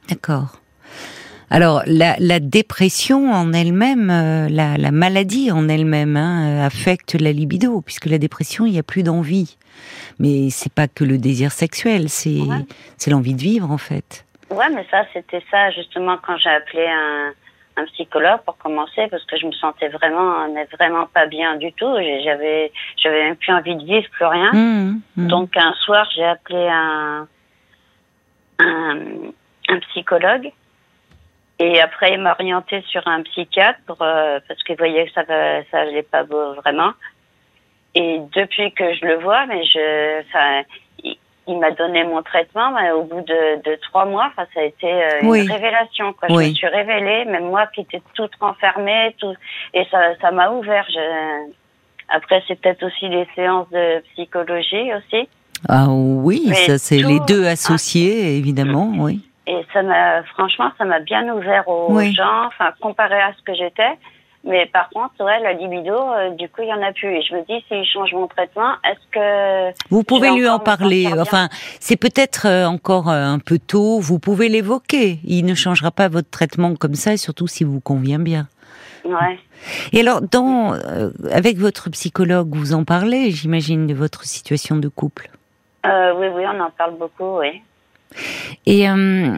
D'accord. 0.09 0.59
Alors, 1.51 1.83
la, 1.87 2.17
la 2.19 2.41
dépression 2.41 3.31
en 3.33 3.53
elle-même, 3.53 4.11
euh, 4.11 4.49
la, 4.51 4.77
la 4.77 4.91
maladie 4.91 5.53
en 5.53 5.69
elle-même, 5.69 6.17
hein, 6.17 6.63
euh, 6.63 6.67
affecte 6.67 7.15
la 7.15 7.31
libido, 7.33 7.81
puisque 7.83 8.07
la 8.07 8.19
dépression, 8.19 8.67
il 8.67 8.73
n'y 8.73 8.79
a 8.79 8.83
plus 8.83 9.03
d'envie. 9.05 9.57
Mais 10.19 10.51
c'est 10.51 10.73
pas 10.73 10.89
que 10.89 11.05
le 11.05 11.19
désir 11.19 11.53
sexuel, 11.53 12.09
c'est 12.09 12.41
Ouais. 12.41 12.65
c'est 12.97 13.11
l'envie 13.11 13.35
de 13.35 13.41
vivre, 13.41 13.71
en 13.71 13.79
fait. 13.79 14.25
Ouais, 14.51 14.69
mais 14.75 14.87
ça, 14.91 15.05
c'était 15.13 15.43
ça 15.51 15.71
justement 15.71 16.17
quand 16.25 16.37
j'ai 16.39 16.51
appelé 16.51 16.87
un, 16.87 17.33
un 17.83 17.85
psychologue 17.87 18.41
pour 18.45 18.57
commencer 18.59 19.07
parce 19.11 19.25
que 19.25 19.37
je 19.37 19.47
me 19.47 19.53
sentais 19.53 19.89
vraiment, 19.89 20.49
mais 20.53 20.67
vraiment 20.79 21.07
pas 21.13 21.27
bien 21.27 21.57
du 21.57 21.73
tout. 21.75 21.93
J'avais, 22.25 22.73
j'avais 22.97 23.25
même 23.25 23.37
plus 23.37 23.53
envie 23.53 23.75
de 23.77 23.85
vivre, 23.85 24.07
plus 24.13 24.25
rien. 24.25 24.53
Mmh, 24.53 25.01
mmh. 25.17 25.27
Donc 25.27 25.57
un 25.57 25.75
soir, 25.85 26.09
j'ai 26.15 26.25
appelé 26.25 26.69
un, 26.69 27.27
un, 28.61 28.99
un 29.69 29.79
psychologue 29.91 30.51
et 31.59 31.81
après 31.81 32.13
il 32.15 32.21
m'a 32.21 32.33
orienté 32.33 32.83
sur 32.89 33.07
un 33.07 33.23
psychiatre 33.23 33.97
euh, 34.01 34.41
parce 34.47 34.63
qu'il 34.63 34.77
voyait 34.77 35.07
que 35.07 35.13
ça 35.13 35.25
ça 35.71 35.79
allait 35.81 36.03
pas 36.03 36.25
beau, 36.25 36.55
vraiment. 36.55 36.93
Et 37.95 38.21
depuis 38.35 38.73
que 38.73 38.93
je 38.95 39.07
le 39.07 39.15
vois, 39.17 39.47
mais 39.47 39.65
je, 39.65 40.21
enfin, 40.21 40.63
il, 41.03 41.17
il 41.47 41.59
m'a 41.59 41.71
donné 41.71 42.05
mon 42.05 42.23
traitement, 42.23 42.71
mais 42.73 42.91
au 42.91 43.05
bout 43.05 43.23
de, 43.23 43.63
de 43.63 43.75
trois 43.77 44.05
mois, 44.05 44.27
enfin, 44.33 44.47
ça 44.53 44.61
a 44.61 44.65
été 44.65 44.87
euh, 44.93 45.21
une 45.23 45.29
Oui. 45.31 45.49
révélation. 45.51 46.13
Quoi. 46.13 46.29
Je 46.29 46.35
Oui. 46.35 46.51
me 46.51 46.55
suis 46.55 46.67
révélée, 46.67 47.25
même 47.25 47.47
moi 47.47 47.67
qui 47.69 47.81
étais 47.83 48.03
toute 48.13 48.35
renfermée, 48.39 49.15
tout, 49.19 49.35
et 49.73 49.85
ça, 49.91 50.15
ça 50.21 50.31
m'a 50.31 50.51
ouvert. 50.51 50.85
Je... 50.91 51.51
Après, 52.11 52.43
c'est 52.47 52.61
peut-être 52.61 52.83
aussi 52.85 53.09
les 53.09 53.27
séances 53.35 53.71
de 53.71 54.01
psychologie 54.13 54.91
aussi. 54.93 55.27
Ah 55.69 55.87
oui, 55.89 56.43
Mais 56.49 56.55
ça 56.55 56.77
c'est 56.77 57.01
tout- 57.01 57.09
les 57.09 57.21
deux 57.27 57.47
associés, 57.47 58.37
évidemment, 58.37 58.93
oui. 58.99 59.21
Et 59.47 59.65
ça 59.73 59.83
m'a, 59.83 60.23
franchement, 60.25 60.71
ça 60.77 60.85
m'a 60.85 61.01
bien 61.01 61.29
ouvert 61.33 61.69
aux 61.69 61.93
Oui. 61.93 62.13
gens, 62.15 62.47
enfin, 62.47 62.71
comparé 62.81 63.21
à 63.21 63.33
ce 63.39 63.43
que 63.43 63.55
j'étais. 63.55 63.99
Mais 64.45 64.67
par 64.67 64.89
contre, 64.91 65.25
ouais, 65.25 65.41
la 65.41 65.55
libido, 65.55 65.95
euh, 65.95 66.31
du 66.31 66.49
coup, 66.49 66.63
il 66.63 66.69
y 66.69 66.73
en 66.73 66.83
a 66.83 66.93
plus. 66.93 67.09
Et 67.09 67.23
je 67.23 67.35
me 67.35 67.43
dis, 67.47 67.65
s'il 67.67 67.85
change 67.85 68.13
mon 68.13 68.29
traitement, 68.29 68.75
est-ce 68.85 69.11
que... 69.11 69.89
Vous 69.91 70.05
pouvez 70.05 70.29
Je 70.29 70.35
lui 70.35 70.49
en 70.49 70.61
parler. 70.61 71.09
Enfin, 71.19 71.49
c'est 71.81 71.97
peut-être 71.97 72.47
euh, 72.47 72.67
encore 72.67 73.11
euh, 73.11 73.25
un 73.25 73.41
peu 73.41 73.59
tôt. 73.59 73.99
Vous 73.99 74.21
pouvez 74.21 74.49
l'évoquer. 74.49 75.19
Il 75.25 75.47
ne 75.47 75.55
changera 75.55 75.91
pas 75.91 76.09
votre 76.09 76.31
traitement 76.31 76.77
comme 76.77 76.95
ça, 76.95 77.13
et 77.13 77.17
surtout 77.17 77.49
si 77.49 77.65
vous 77.65 77.81
convient 77.81 78.21
bien. 78.21 78.47
Ouais. 79.05 79.39
Et 79.93 80.01
alors, 80.01 80.21
dans, 80.21 80.75
euh, 80.75 81.11
avec 81.33 81.59
votre 81.59 81.91
psychologue, 81.91 82.55
vous 82.55 82.73
en 82.73 82.85
parlez, 82.85 83.33
j'imagine, 83.33 83.87
de 83.89 83.95
votre 83.95 84.25
situation 84.25 84.77
de 84.77 84.89
couple? 84.89 85.31
Euh, 85.87 86.15
oui, 86.17 86.27
oui, 86.35 86.45
on 86.47 86.61
en 86.61 86.71
parle 86.71 86.97
beaucoup, 86.99 87.39
oui. 87.39 87.63
Et 88.67 88.89
euh, 88.89 89.37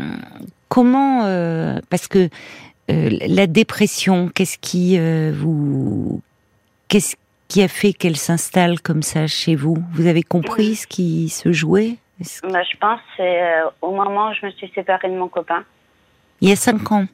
comment, 0.68 1.25
euh, 1.25 1.78
parce 1.90 2.08
que 2.08 2.28
euh, 2.90 3.11
la 3.26 3.47
dépression, 3.47 4.28
qu'est-ce 4.35 4.58
qui 4.58 4.99
vous, 4.99 6.20
qu'est-ce 6.88 7.16
qui 7.49 7.62
a 7.62 7.68
fait 7.68 7.92
qu'elle 7.92 8.16
s'installe 8.16 8.80
comme 8.80 9.02
ça 9.02 9.26
chez 9.26 9.54
vous? 9.54 9.76
Vous 9.92 10.06
avez 10.06 10.23
compris 10.23 10.76
ce 10.76 10.87
qui 10.87 11.28
se 11.28 11.52
jouait? 11.52 11.97
Bah, 12.42 12.62
Je 12.70 12.76
pense 12.78 13.00
c'est 13.16 13.42
euh, 13.42 13.68
au 13.80 13.92
moment 13.92 14.30
où 14.30 14.35
je 14.35 14.47
me 14.47 14.50
suis 14.52 14.70
séparée 14.75 15.08
de 15.08 15.16
mon 15.16 15.28
copain. 15.28 15.64
Il 16.40 16.49
y 16.49 16.52
a 16.52 16.56
cinq 16.56 16.90
ans 16.92 17.06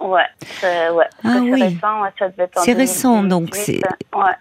Ouais, 0.00 0.26
c'est 0.60 0.90
ouais, 0.90 1.04
ah, 1.22 1.38
oui. 1.40 1.62
récent, 1.62 2.02
ouais, 2.02 2.08
ça 2.18 2.28
devait 2.28 2.44
être 2.44 2.58
C'est 2.58 2.72
récent, 2.72 3.22
donc 3.22 3.54
c'est... 3.54 3.80
Ouais. 4.14 4.32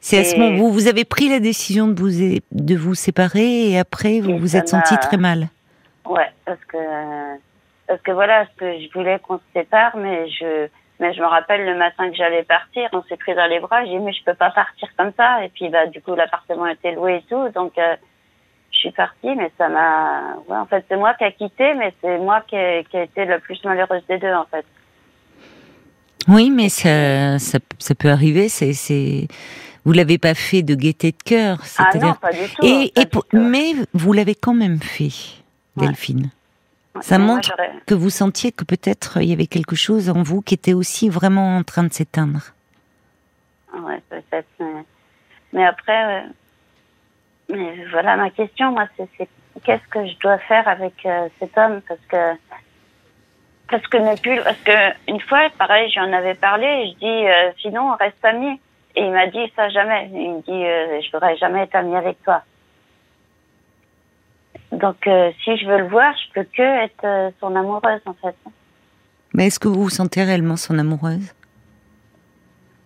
C'est 0.00 0.18
à 0.18 0.24
ce 0.24 0.36
moment 0.36 0.56
vous, 0.56 0.72
vous 0.72 0.88
avez 0.88 1.04
pris 1.04 1.28
la 1.28 1.38
décision 1.38 1.86
de 1.86 2.00
vous, 2.00 2.40
de 2.50 2.76
vous 2.76 2.94
séparer 2.94 3.70
et 3.70 3.78
après 3.78 4.20
vous 4.20 4.36
vous 4.36 4.56
êtes 4.56 4.68
senti 4.68 4.96
très 4.98 5.16
mal. 5.16 5.48
Ouais, 6.06 6.30
parce 6.44 6.64
que 6.66 6.78
parce 7.86 8.00
que 8.02 8.12
voilà, 8.12 8.46
je 8.60 8.92
voulais 8.92 9.18
qu'on 9.20 9.38
se 9.38 9.44
sépare, 9.54 9.96
mais 9.96 10.28
je 10.30 10.68
mais 11.00 11.14
je 11.14 11.20
me 11.20 11.26
rappelle 11.26 11.64
le 11.64 11.76
matin 11.76 12.10
que 12.10 12.16
j'allais 12.16 12.44
partir, 12.44 12.88
on 12.92 13.02
s'est 13.04 13.16
pris 13.16 13.34
dans 13.34 13.46
les 13.46 13.60
bras, 13.60 13.84
j'ai 13.84 13.90
dit 13.90 13.98
mais 13.98 14.12
je 14.12 14.22
peux 14.24 14.34
pas 14.34 14.50
partir 14.50 14.88
comme 14.96 15.12
ça 15.16 15.44
et 15.44 15.48
puis 15.48 15.68
bah 15.68 15.86
du 15.86 16.00
coup 16.00 16.14
l'appartement 16.14 16.66
était 16.66 16.92
loué 16.92 17.16
et 17.16 17.22
tout, 17.28 17.48
donc 17.50 17.76
euh, 17.78 17.96
je 18.70 18.78
suis 18.78 18.92
partie, 18.92 19.34
mais 19.34 19.50
ça 19.58 19.68
m'a 19.68 20.36
ouais, 20.48 20.56
en 20.56 20.66
fait 20.66 20.84
c'est 20.88 20.96
moi 20.96 21.14
qui 21.14 21.24
a 21.24 21.32
quitté, 21.32 21.74
mais 21.74 21.92
c'est 22.00 22.18
moi 22.18 22.42
qui 22.46 22.56
a, 22.56 22.82
qui 22.84 22.96
a 22.96 23.02
été 23.02 23.24
la 23.24 23.38
plus 23.38 23.62
malheureuse 23.64 24.04
des 24.08 24.18
deux 24.18 24.32
en 24.32 24.46
fait. 24.46 24.64
Oui, 26.28 26.50
mais 26.50 26.68
ça, 26.68 27.38
ça, 27.38 27.58
ça 27.78 27.94
peut 27.94 28.10
arriver. 28.10 28.48
C'est, 28.48 28.72
c'est, 28.72 29.26
vous 29.84 29.92
l'avez 29.92 30.18
pas 30.18 30.34
fait 30.34 30.62
de 30.62 30.74
gaieté 30.74 31.12
de 31.12 31.22
cœur. 31.24 31.58
Ah 31.78 31.90
non, 31.98 32.14
pas 32.14 32.30
du 32.30 32.48
tout. 32.54 32.64
Et, 32.64 32.92
et 32.96 33.08
mais 33.32 33.72
vous 33.92 34.12
l'avez 34.12 34.34
quand 34.34 34.54
même 34.54 34.78
fait, 34.78 35.41
Delphine. 35.76 36.30
Ça 37.00 37.18
montre 37.18 37.56
que 37.86 37.94
vous 37.94 38.10
sentiez 38.10 38.52
que 38.52 38.64
peut-être 38.64 39.18
il 39.22 39.28
y 39.28 39.32
avait 39.32 39.46
quelque 39.46 39.76
chose 39.76 40.10
en 40.10 40.22
vous 40.22 40.42
qui 40.42 40.54
était 40.54 40.74
aussi 40.74 41.08
vraiment 41.08 41.56
en 41.56 41.62
train 41.62 41.84
de 41.84 41.92
s'éteindre. 41.92 42.52
Ouais, 43.74 44.00
peut-être. 44.10 44.46
Mais, 45.54 45.64
après, 45.64 46.24
mais 47.48 47.86
voilà 47.90 48.16
ma 48.16 48.30
question, 48.30 48.72
moi, 48.72 48.86
c'est, 48.96 49.28
qu'est-ce 49.64 49.88
que 49.88 50.06
je 50.06 50.18
dois 50.18 50.38
faire 50.38 50.66
avec 50.68 50.94
euh, 51.06 51.28
cet 51.38 51.56
homme? 51.56 51.80
Parce 51.88 52.00
que 52.08 52.38
parce 53.70 53.86
que 53.86 53.96
ne 53.96 54.20
plus 54.20 54.40
parce 54.42 54.58
que 54.58 55.10
une 55.10 55.20
fois 55.20 55.48
pareil 55.58 55.90
j'en 55.90 56.12
avais 56.12 56.34
parlé 56.34 56.66
et 56.66 56.88
je 56.88 56.98
dis 56.98 57.26
euh, 57.26 57.52
sinon 57.62 57.92
on 57.92 57.96
reste 57.96 58.22
amis 58.22 58.60
et 58.96 59.02
il 59.02 59.10
m'a 59.10 59.28
dit 59.28 59.50
ça 59.56 59.70
jamais 59.70 60.10
il 60.12 60.30
me 60.30 60.42
dit 60.42 60.66
euh, 60.66 61.00
je 61.00 61.10
voudrais 61.10 61.36
jamais 61.38 61.62
être 61.62 61.74
ami 61.74 61.96
avec 61.96 62.22
toi 62.22 62.42
donc 64.82 65.06
euh, 65.06 65.30
si 65.42 65.56
je 65.56 65.66
veux 65.66 65.78
le 65.78 65.88
voir 65.88 66.12
je 66.14 66.32
peux 66.34 66.46
que 66.54 66.84
être 66.84 67.32
son 67.40 67.56
amoureuse 67.56 68.02
en 68.04 68.14
fait 68.14 68.36
mais 69.34 69.46
est-ce 69.46 69.58
que 69.58 69.68
vous 69.68 69.84
vous 69.84 69.90
sentez 69.90 70.22
réellement 70.22 70.56
son 70.56 70.78
amoureuse? 70.78 71.34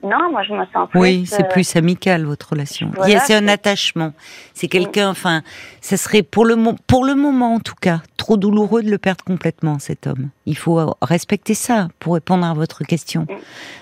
Non, 0.02 0.30
moi 0.30 0.44
je 0.44 0.52
me 0.52 0.64
sens 0.72 0.88
plus. 0.88 1.00
Oui, 1.00 1.26
c'est 1.26 1.48
plus 1.48 1.74
amical 1.74 2.24
votre 2.24 2.50
relation. 2.50 2.92
c'est 3.26 3.34
un 3.34 3.48
attachement. 3.48 4.12
C'est 4.54 4.68
quelqu'un, 4.68 5.10
enfin, 5.10 5.42
ça 5.80 5.96
serait 5.96 6.22
pour 6.22 6.44
le 6.44 6.56
pour 6.86 7.04
le 7.04 7.16
moment 7.16 7.54
en 7.54 7.60
tout 7.60 7.74
cas 7.80 8.02
trop 8.16 8.36
douloureux 8.36 8.82
de 8.82 8.90
le 8.90 8.98
perdre 8.98 9.24
complètement 9.24 9.80
cet 9.80 10.06
homme. 10.06 10.28
Il 10.44 10.56
faut 10.56 10.94
respecter 11.02 11.54
ça 11.54 11.88
pour 11.98 12.14
répondre 12.14 12.46
à 12.46 12.54
votre 12.54 12.84
question. 12.84 13.22
Mm. 13.22 13.34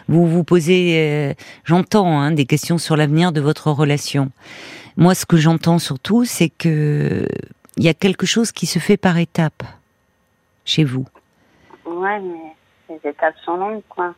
Vous 0.08 0.26
vous 0.26 0.44
posez, 0.44 0.94
euh, 0.96 1.34
j'entends, 1.64 2.20
hein, 2.20 2.30
des 2.30 2.46
questions 2.46 2.78
sur 2.78 2.96
l'avenir 2.96 3.32
de 3.32 3.42
votre 3.42 3.70
relation. 3.70 4.30
Moi, 4.96 5.14
ce 5.14 5.26
que 5.26 5.36
j'entends 5.36 5.78
surtout, 5.78 6.24
c'est 6.24 6.48
que 6.48 7.26
il 7.76 7.84
y 7.84 7.88
a 7.88 7.94
quelque 7.94 8.26
chose 8.26 8.52
qui 8.52 8.66
se 8.66 8.78
fait 8.78 8.96
par 8.96 9.18
étapes 9.18 9.62
chez 10.64 10.84
vous. 10.84 11.06
Ouais, 11.84 12.20
mais 12.20 12.54
les 12.88 13.10
étapes 13.10 13.36
sont 13.44 13.56
longues, 13.56 13.82
quoi. 13.88 14.14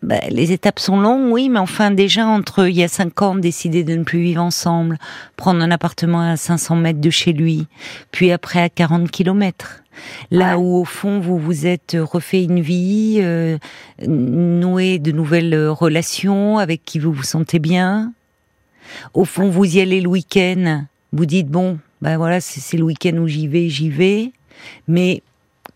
Bah, 0.00 0.20
les 0.30 0.52
étapes 0.52 0.78
sont 0.78 1.00
longues, 1.00 1.32
oui, 1.32 1.48
mais 1.48 1.58
enfin 1.58 1.90
déjà 1.90 2.24
entre 2.24 2.68
il 2.68 2.76
y 2.76 2.84
a 2.84 2.88
cinq 2.88 3.20
ans 3.20 3.34
décider 3.34 3.82
de 3.82 3.96
ne 3.96 4.04
plus 4.04 4.20
vivre 4.20 4.40
ensemble, 4.40 4.96
prendre 5.36 5.60
un 5.60 5.72
appartement 5.72 6.20
à 6.20 6.36
500 6.36 6.76
mètres 6.76 7.00
de 7.00 7.10
chez 7.10 7.32
lui, 7.32 7.66
puis 8.12 8.30
après 8.30 8.60
à 8.60 8.68
40 8.68 9.10
kilomètres. 9.10 9.82
Là 10.30 10.60
où 10.60 10.76
au 10.76 10.84
fond 10.84 11.18
vous 11.18 11.36
vous 11.36 11.66
êtes 11.66 11.96
refait 12.00 12.44
une 12.44 12.60
vie, 12.60 13.18
euh, 13.20 13.58
noué 14.06 15.00
de 15.00 15.10
nouvelles 15.10 15.66
relations 15.66 16.58
avec 16.58 16.84
qui 16.84 17.00
vous 17.00 17.12
vous 17.12 17.24
sentez 17.24 17.58
bien. 17.58 18.12
Au 19.14 19.24
fond 19.24 19.48
vous 19.48 19.64
y 19.64 19.80
allez 19.80 20.00
le 20.00 20.08
week-end, 20.08 20.84
vous 21.12 21.26
dites 21.26 21.48
bon, 21.48 21.76
ben 22.02 22.16
voilà 22.16 22.40
c'est 22.40 22.76
le 22.76 22.84
week-end 22.84 23.16
où 23.16 23.26
j'y 23.26 23.48
vais, 23.48 23.68
j'y 23.68 23.90
vais, 23.90 24.32
mais 24.86 25.22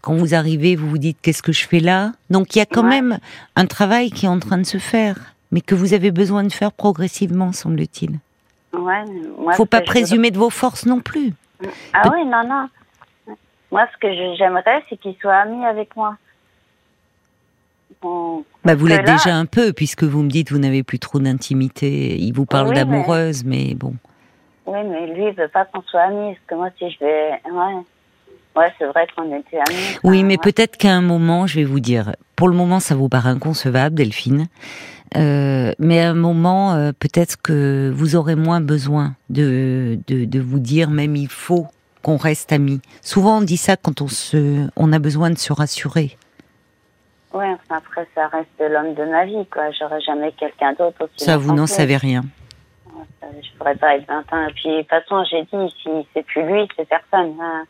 quand 0.00 0.14
vous 0.14 0.34
arrivez, 0.34 0.76
vous 0.76 0.88
vous 0.88 0.98
dites 0.98 1.18
qu'est-ce 1.22 1.42
que 1.42 1.52
je 1.52 1.66
fais 1.66 1.80
là? 1.80 2.12
Donc 2.30 2.54
il 2.54 2.58
y 2.58 2.62
a 2.62 2.66
quand 2.66 2.82
même 2.82 3.18
un 3.56 3.66
travail 3.66 4.10
qui 4.10 4.26
est 4.26 4.28
en 4.28 4.40
train 4.40 4.58
de 4.58 4.66
se 4.66 4.78
faire, 4.78 5.34
mais 5.50 5.60
que 5.60 5.74
vous 5.74 5.94
avez 5.94 6.10
besoin 6.10 6.42
de 6.42 6.52
faire 6.52 6.72
progressivement, 6.72 7.52
semble-t-il. 7.52 8.18
Ouais, 8.72 9.04
moi, 9.38 9.52
Faut 9.52 9.66
pas 9.66 9.82
présumer 9.82 10.30
de 10.30 10.38
vos 10.38 10.50
forces 10.50 10.86
non 10.86 11.00
plus. 11.00 11.34
Ah 11.92 12.10
oui, 12.12 12.24
non, 12.24 12.42
non. 12.48 12.68
Moi, 13.70 13.86
ce 13.92 13.98
que 13.98 14.08
j'aimerais, 14.36 14.82
c'est 14.88 14.96
qu'il 14.96 15.14
soit 15.20 15.34
ami 15.34 15.64
avec 15.64 15.94
moi. 15.94 16.16
bah, 18.64 18.74
vous 18.74 18.86
l'êtes 18.86 19.06
déjà 19.06 19.36
un 19.36 19.46
peu, 19.46 19.72
puisque 19.72 20.04
vous 20.04 20.22
me 20.22 20.28
dites 20.28 20.48
que 20.48 20.54
vous 20.54 20.60
n'avez 20.60 20.82
plus 20.82 20.98
trop 20.98 21.18
d'intimité. 21.18 22.16
Il 22.18 22.32
vous 22.32 22.46
parle 22.46 22.74
d'amoureuse, 22.74 23.44
mais... 23.44 23.74
bon. 23.74 23.94
Oui, 24.66 24.78
mais 24.84 25.06
lui, 25.08 25.26
il 25.28 25.34
veut 25.34 25.48
pas 25.48 25.64
qu'on 25.64 25.82
soit 25.82 26.02
amis. 26.02 26.34
Parce 26.34 26.46
que 26.46 26.54
moi, 26.54 26.68
si 26.78 26.90
je 26.90 26.98
vais. 27.00 27.30
Ouais. 27.50 27.82
Ouais, 28.54 28.70
c'est 28.78 28.84
vrai 28.84 29.06
qu'on 29.16 29.34
était 29.34 29.56
amis. 29.56 29.98
Oui, 30.04 30.24
mais 30.24 30.36
peut-être 30.36 30.76
qu'à 30.76 30.92
un 30.92 31.00
moment, 31.00 31.46
je 31.46 31.56
vais 31.56 31.64
vous 31.64 31.80
dire, 31.80 32.14
pour 32.36 32.48
le 32.48 32.54
moment, 32.54 32.80
ça 32.80 32.94
vous 32.94 33.08
paraît 33.08 33.30
inconcevable, 33.30 33.94
Delphine. 33.94 34.48
Euh, 35.16 35.72
mais 35.78 36.00
à 36.00 36.10
un 36.10 36.14
moment, 36.14 36.74
euh, 36.74 36.92
peut-être 36.92 37.40
que 37.40 37.90
vous 37.94 38.14
aurez 38.14 38.34
moins 38.34 38.60
besoin 38.60 39.14
de, 39.30 39.98
de, 40.06 40.26
de 40.26 40.40
vous 40.40 40.58
dire, 40.58 40.90
même 40.90 41.16
il 41.16 41.28
faut 41.28 41.66
qu'on 42.02 42.16
reste 42.16 42.52
amis. 42.52 42.80
Souvent, 43.00 43.38
on 43.38 43.42
dit 43.42 43.56
ça 43.56 43.76
quand 43.76 44.02
on 44.02 44.08
se, 44.08 44.68
on 44.76 44.92
a 44.92 44.98
besoin 44.98 45.30
de 45.30 45.38
se 45.38 45.52
rassurer. 45.52 46.16
Ouais, 47.32 47.48
enfin 47.50 47.76
après, 47.76 48.06
ça 48.14 48.28
reste 48.28 48.48
l'homme 48.58 48.94
de 48.94 49.04
ma 49.10 49.24
vie, 49.24 49.46
quoi. 49.50 49.70
J'aurais 49.78 50.00
jamais 50.02 50.32
quelqu'un 50.32 50.74
d'autre. 50.78 51.08
Ça, 51.16 51.38
vous 51.38 51.54
n'en 51.54 51.66
savez 51.66 51.96
rien. 51.96 52.24
Je 53.22 53.58
pourrais 53.58 53.76
pas 53.76 53.96
être 53.96 54.06
20 54.06 54.32
ans. 54.32 54.48
Et 54.48 54.52
puis, 54.52 54.68
de 54.68 54.78
toute 54.80 54.88
façon, 54.88 55.24
j'ai 55.30 55.42
dit, 55.42 55.74
si 55.82 55.90
c'est 56.12 56.24
plus 56.24 56.42
lui, 56.42 56.68
c'est 56.76 56.88
personne. 56.88 57.36
Hein. 57.40 57.64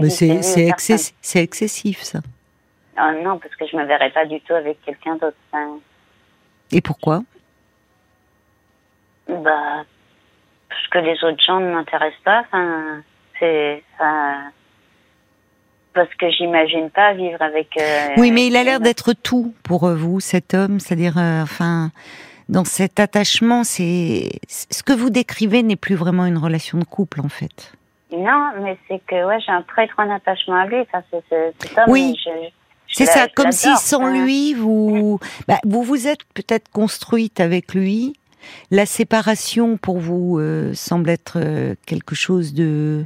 Mais 0.00 0.10
c'est 0.10 1.42
excessif, 1.42 2.02
ça. 2.02 2.20
Ah, 2.96 3.12
non, 3.12 3.38
parce 3.38 3.54
que 3.54 3.66
je 3.66 3.76
ne 3.76 3.82
me 3.82 3.86
verrais 3.86 4.10
pas 4.10 4.26
du 4.26 4.40
tout 4.40 4.54
avec 4.54 4.80
quelqu'un 4.82 5.14
d'autre. 5.16 5.36
Et 6.72 6.80
pourquoi? 6.80 7.22
Bah, 9.28 9.84
parce 10.68 10.88
que 10.90 10.98
les 10.98 11.22
autres 11.24 11.42
gens 11.44 11.60
ne 11.60 11.72
m'intéressent 11.72 12.22
pas. 12.24 12.40
Enfin, 12.40 13.02
c'est. 13.38 13.84
parce 15.94 16.12
que 16.18 16.30
j'imagine 16.30 16.90
pas 16.90 17.14
vivre 17.14 17.40
avec. 17.40 17.76
Euh, 17.76 18.08
oui, 18.16 18.32
mais 18.32 18.48
il 18.48 18.56
a 18.56 18.64
l'air 18.64 18.80
d'être 18.80 19.12
tout 19.12 19.54
pour 19.62 19.88
vous, 19.88 20.18
cet 20.18 20.54
homme. 20.54 20.80
C'est-à-dire, 20.80 21.18
euh, 21.18 21.42
enfin, 21.42 21.92
dans 22.48 22.64
cet 22.64 22.98
attachement, 23.00 23.64
c'est 23.64 24.30
ce 24.48 24.82
que 24.82 24.92
vous 24.92 25.10
décrivez 25.10 25.62
n'est 25.62 25.76
plus 25.76 25.94
vraiment 25.94 26.26
une 26.26 26.38
relation 26.38 26.78
de 26.78 26.84
couple, 26.84 27.20
en 27.20 27.28
fait. 27.28 27.72
Non, 28.10 28.50
mais 28.62 28.78
c'est 28.88 29.02
que 29.06 29.26
ouais, 29.26 29.38
j'ai 29.44 29.52
un 29.52 29.62
très 29.62 29.86
grand 29.86 30.10
attachement 30.10 30.56
à 30.56 30.66
lui. 30.66 30.78
Ça, 30.90 31.02
c'est, 31.10 31.54
oui. 31.88 32.16
C'est 32.90 33.04
ça, 33.04 33.28
comme 33.28 33.52
si 33.52 33.68
sans 33.76 34.06
lui, 34.06 34.54
vous, 34.54 35.20
bah, 35.46 35.58
vous 35.64 35.82
vous 35.82 36.06
êtes 36.06 36.24
peut-être 36.32 36.70
construite 36.70 37.38
avec 37.38 37.74
lui. 37.74 38.14
La 38.70 38.86
séparation 38.86 39.76
pour 39.76 39.98
vous 39.98 40.38
euh, 40.38 40.72
semble 40.72 41.10
être 41.10 41.36
euh, 41.36 41.74
quelque 41.84 42.14
chose 42.14 42.54
de, 42.54 43.04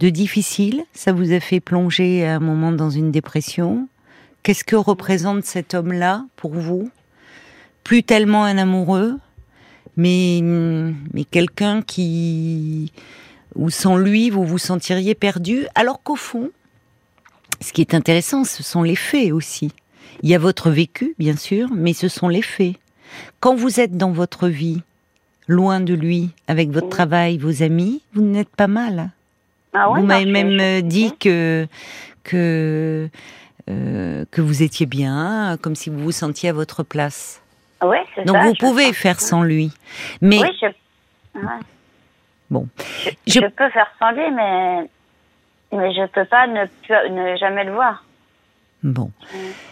de 0.00 0.08
difficile. 0.08 0.82
Ça 0.94 1.12
vous 1.12 1.32
a 1.32 1.38
fait 1.38 1.60
plonger 1.60 2.26
à 2.26 2.36
un 2.36 2.40
moment 2.40 2.72
dans 2.72 2.90
une 2.90 3.12
dépression. 3.12 3.88
Qu'est-ce 4.42 4.64
que 4.64 4.74
représente 4.74 5.44
cet 5.44 5.74
homme-là 5.74 6.24
pour 6.34 6.54
vous? 6.54 6.90
Plus 7.84 8.02
tellement 8.02 8.44
un 8.44 8.58
amoureux, 8.58 9.18
mais, 9.96 10.40
mais 10.42 11.24
quelqu'un 11.24 11.82
qui, 11.82 12.92
ou 13.54 13.70
sans 13.70 13.96
lui, 13.96 14.30
vous 14.30 14.44
vous 14.44 14.58
sentiriez 14.58 15.14
perdu, 15.14 15.66
alors 15.74 16.02
qu'au 16.02 16.16
fond, 16.16 16.50
ce 17.60 17.72
qui 17.72 17.80
est 17.80 17.94
intéressant, 17.94 18.44
ce 18.44 18.62
sont 18.62 18.82
les 18.82 18.96
faits 18.96 19.32
aussi. 19.32 19.70
Il 20.22 20.30
y 20.30 20.34
a 20.34 20.38
votre 20.38 20.70
vécu, 20.70 21.14
bien 21.18 21.36
sûr, 21.36 21.68
mais 21.74 21.92
ce 21.92 22.08
sont 22.08 22.28
les 22.28 22.42
faits. 22.42 22.76
Quand 23.40 23.54
vous 23.54 23.80
êtes 23.80 23.96
dans 23.96 24.10
votre 24.10 24.48
vie, 24.48 24.82
loin 25.46 25.80
de 25.80 25.94
lui, 25.94 26.30
avec 26.48 26.70
votre 26.70 26.88
travail, 26.88 27.38
vos 27.38 27.62
amis, 27.62 28.02
vous 28.14 28.22
n'êtes 28.22 28.48
pas 28.48 28.66
mal. 28.66 29.10
Ah 29.72 29.88
vous 29.94 30.02
m'avez 30.02 30.26
même 30.26 30.58
euh, 30.60 30.80
dit 30.82 31.12
que 31.18 31.66
que 32.22 33.08
euh, 33.68 34.24
que 34.30 34.40
vous 34.40 34.62
étiez 34.62 34.86
bien, 34.86 35.58
comme 35.60 35.74
si 35.74 35.90
vous 35.90 35.98
vous 35.98 36.12
sentiez 36.12 36.48
à 36.48 36.52
votre 36.52 36.84
place. 36.84 37.40
Oui, 37.82 37.98
Donc 38.24 38.36
vous 38.44 38.54
pouvez 38.54 38.92
faire 38.92 39.20
sans 39.20 39.42
lui. 39.42 39.72
Mais 40.20 40.40
oui, 40.40 40.48
je... 40.60 41.40
Bon. 42.50 42.68
Je, 43.26 43.40
peux 43.40 43.70
faire 43.70 43.90
sans 43.98 44.12
lui, 44.12 44.30
mais, 44.30 44.88
mais 45.72 45.92
je 45.92 46.06
peux 46.06 46.24
pas 46.24 46.46
ne, 46.46 46.62
ne 47.10 47.36
jamais 47.36 47.64
le 47.64 47.72
voir. 47.72 48.04
Bon. 48.84 49.10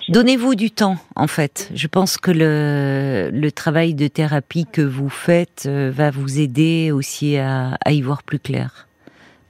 Donnez-vous 0.09 0.55
du 0.55 0.71
temps, 0.71 0.97
en 1.17 1.27
fait. 1.27 1.71
Je 1.75 1.87
pense 1.87 2.17
que 2.17 2.31
le, 2.31 3.31
le 3.31 3.53
travail 3.53 3.95
de 3.95 4.09
thérapie 4.09 4.67
que 4.71 4.81
vous 4.81 5.11
faites 5.11 5.65
euh, 5.67 5.91
va 5.95 6.11
vous 6.11 6.41
aider 6.41 6.91
aussi 6.93 7.37
à, 7.37 7.77
à, 7.85 7.93
y 7.93 8.01
voir 8.01 8.23
plus 8.23 8.39
clair. 8.39 8.89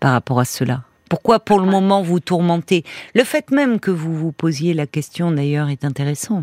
par 0.01 0.13
rapport 0.13 0.41
à 0.41 0.45
cela 0.45 0.83
Pourquoi 1.09 1.39
pour 1.39 1.61
le 1.61 1.67
moment 1.67 2.03
vous 2.03 2.19
tourmentez? 2.19 2.83
Le 3.15 3.23
fait 3.23 3.53
même 3.53 3.79
que 3.79 3.93
vous 3.93 4.13
vous 4.15 4.33
posiez 4.33 4.75
la 4.75 4.89
question 4.89 5.31
d'ailleurs 5.31 5.69
est 5.69 5.85
intéressant. 5.85 6.43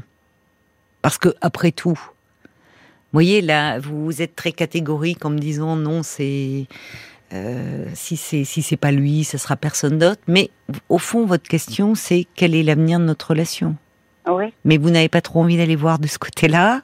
Parce 1.02 1.18
que 1.18 1.30
après 1.42 1.72
tout, 1.72 2.00
vous 3.12 3.14
voyez 3.14 3.42
là, 3.42 3.80
vous 3.80 4.22
êtes 4.22 4.36
très 4.36 4.52
catégorique 4.52 5.26
en 5.26 5.30
me 5.30 5.40
disant 5.40 5.76
non, 5.76 6.04
c'est 6.04 6.68
euh, 7.34 7.86
si 7.94 8.18
c'est 8.18 8.44
si 8.44 8.62
c'est 8.62 8.78
pas 8.78 8.92
lui, 8.92 9.24
ce 9.24 9.38
sera 9.38 9.56
personne 9.56 9.98
d'autre. 9.98 10.22
Mais 10.28 10.50
au 10.90 10.98
fond, 10.98 11.26
votre 11.26 11.48
question, 11.48 11.96
c'est 11.96 12.28
quel 12.36 12.54
est 12.56 12.64
l'avenir 12.64 13.00
de 13.00 13.06
notre 13.06 13.32
relation? 13.32 13.76
Oui. 14.28 14.54
Mais 14.64 14.78
vous 14.78 14.90
n'avez 14.90 15.10
pas 15.10 15.22
trop 15.22 15.42
envie 15.42 15.58
d'aller 15.58 15.76
voir 15.76 15.98
de 15.98 16.08
ce 16.08 16.20
côté-là 16.20 16.82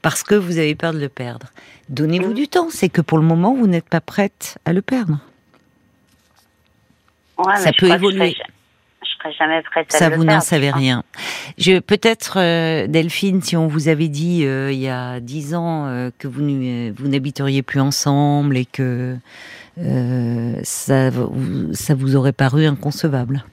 parce 0.00 0.22
que 0.22 0.34
vous 0.34 0.58
avez 0.58 0.74
peur 0.74 0.92
de 0.92 0.98
le 0.98 1.08
perdre. 1.08 1.48
Donnez-vous 1.88 2.32
du 2.32 2.48
temps. 2.48 2.68
C'est 2.70 2.88
que 2.88 3.00
pour 3.00 3.18
le 3.18 3.24
moment, 3.24 3.54
vous 3.54 3.66
n'êtes 3.66 3.88
pas 3.88 4.00
prête 4.00 4.58
à 4.64 4.72
le 4.72 4.80
perdre. 4.80 5.18
Ouais, 7.38 7.56
Ça 7.58 7.72
peut 7.76 7.88
évoluer. 7.88 8.36
Serai, 9.18 9.32
je 9.32 9.36
serai 9.36 9.46
jamais 9.50 9.62
prête 9.62 9.94
à 9.94 9.98
Ça, 9.98 10.08
le 10.10 10.16
vous 10.16 10.24
n'en 10.24 10.40
savez 10.40 10.70
rien. 10.70 11.02
Je 11.58 11.78
peut-être 11.80 12.38
euh, 12.38 12.86
Delphine, 12.86 13.42
si 13.42 13.56
on 13.56 13.66
vous 13.66 13.88
avait 13.88 14.08
dit 14.08 14.44
euh, 14.46 14.70
il 14.72 14.78
y 14.78 14.88
a 14.88 15.20
dix 15.20 15.54
ans 15.54 15.86
euh, 15.86 16.10
que 16.18 16.28
vous 16.28 16.40
vous 16.42 17.08
n'habiteriez 17.08 17.62
plus 17.62 17.80
ensemble 17.80 18.56
et 18.56 18.64
que 18.64 19.16
ça, 20.62 21.10
vous- 21.10 21.72
ça 21.72 21.94
vous 21.94 22.16
aurait 22.16 22.32
paru 22.32 22.66
inconcevable. 22.66 23.44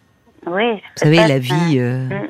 Oui. 0.47 0.73
Vous 0.75 0.79
savez, 0.95 1.17
la 1.17 1.39
vie. 1.39 1.77
euh, 1.79 2.07
Mm. 2.09 2.29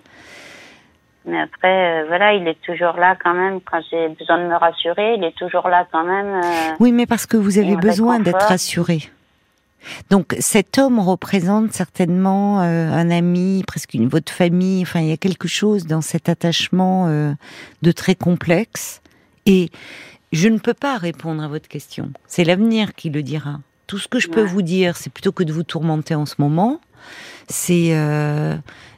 Mais 1.27 1.41
après, 1.41 2.03
euh, 2.03 2.05
voilà, 2.07 2.33
il 2.35 2.47
est 2.47 2.61
toujours 2.63 2.97
là 2.99 3.15
quand 3.23 3.33
même. 3.33 3.59
Quand 3.59 3.79
j'ai 3.89 4.09
besoin 4.09 4.37
de 4.37 4.43
me 4.43 4.55
rassurer, 4.55 5.15
il 5.17 5.23
est 5.23 5.35
toujours 5.35 5.67
là 5.69 5.87
quand 5.91 6.03
même. 6.03 6.39
euh, 6.43 6.75
Oui, 6.79 6.91
mais 6.91 7.07
parce 7.07 7.25
que 7.25 7.35
vous 7.35 7.57
avez 7.57 7.75
besoin 7.75 8.19
d'être 8.19 8.45
rassuré. 8.45 8.99
Donc 10.09 10.35
cet 10.39 10.77
homme 10.77 10.99
représente 10.99 11.73
certainement 11.73 12.61
euh, 12.61 12.91
un 12.91 13.09
ami, 13.09 13.63
presque 13.65 13.93
une 13.93 14.07
votre 14.07 14.31
famille. 14.31 14.81
Enfin, 14.81 15.01
il 15.01 15.07
y 15.07 15.11
a 15.11 15.17
quelque 15.17 15.47
chose 15.47 15.85
dans 15.85 16.01
cet 16.01 16.29
attachement 16.29 17.07
euh, 17.07 17.33
de 17.81 17.91
très 17.91 18.15
complexe. 18.15 19.01
Et 19.45 19.69
je 20.31 20.47
ne 20.47 20.57
peux 20.57 20.73
pas 20.73 20.97
répondre 20.97 21.43
à 21.43 21.47
votre 21.47 21.67
question. 21.67 22.11
C'est 22.27 22.43
l'avenir 22.43 22.95
qui 22.95 23.09
le 23.09 23.23
dira. 23.23 23.59
Tout 23.87 23.99
ce 23.99 24.07
que 24.07 24.19
je 24.19 24.27
peux 24.27 24.43
vous 24.43 24.63
dire, 24.63 24.97
c'est 24.97 25.11
plutôt 25.11 25.31
que 25.31 25.43
de 25.43 25.53
vous 25.53 25.63
tourmenter 25.63 26.15
en 26.15 26.25
ce 26.25 26.35
moment, 26.39 26.81
c'est 27.47 27.89
euh, 27.91 28.55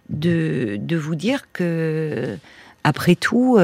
de, 0.10 0.78
de 0.80 0.96
vous 0.96 1.16
dire 1.16 1.52
que, 1.52 2.38
après 2.86 3.16
tout, 3.16 3.58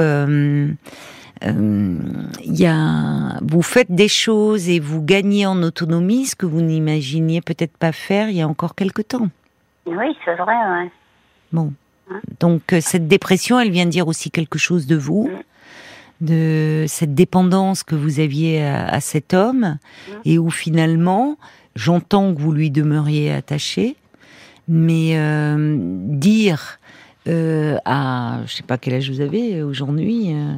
euh, 1.45 1.97
y 2.45 2.65
a, 2.65 3.39
vous 3.41 3.61
faites 3.61 3.91
des 3.91 4.07
choses 4.07 4.69
et 4.69 4.79
vous 4.79 5.01
gagnez 5.01 5.45
en 5.45 5.61
autonomie 5.63 6.25
ce 6.25 6.35
que 6.35 6.45
vous 6.45 6.61
n'imaginiez 6.61 7.41
peut-être 7.41 7.77
pas 7.77 7.91
faire 7.91 8.29
il 8.29 8.35
y 8.37 8.41
a 8.41 8.47
encore 8.47 8.75
quelque 8.75 9.01
temps. 9.01 9.27
Oui, 9.85 10.15
c'est 10.23 10.35
vrai, 10.35 10.53
ouais. 10.53 10.91
Bon. 11.51 11.73
Hein? 12.11 12.21
Donc 12.39 12.73
euh, 12.73 12.79
cette 12.81 13.07
dépression, 13.07 13.59
elle 13.59 13.71
vient 13.71 13.85
dire 13.85 14.07
aussi 14.07 14.31
quelque 14.31 14.57
chose 14.59 14.87
de 14.87 14.95
vous, 14.95 15.29
Mm. 15.29 16.25
de 16.25 16.85
cette 16.87 17.13
dépendance 17.15 17.83
que 17.83 17.95
vous 17.95 18.19
aviez 18.19 18.63
à, 18.63 18.87
à 18.87 18.99
cet 19.01 19.33
homme, 19.33 19.77
Mm. 20.07 20.11
et 20.25 20.37
où 20.39 20.49
finalement, 20.49 21.37
j'entends 21.75 22.33
que 22.33 22.39
vous 22.41 22.51
lui 22.53 22.71
demeuriez 22.71 23.31
attaché, 23.33 23.95
mais 24.67 25.17
euh, 25.17 25.75
dire 25.79 26.79
euh, 27.27 27.77
à, 27.85 28.39
je 28.45 28.53
sais 28.53 28.63
pas 28.63 28.77
quel 28.77 28.93
âge 28.95 29.09
vous 29.09 29.21
avez 29.21 29.63
aujourd'hui, 29.63 30.33
euh, 30.33 30.53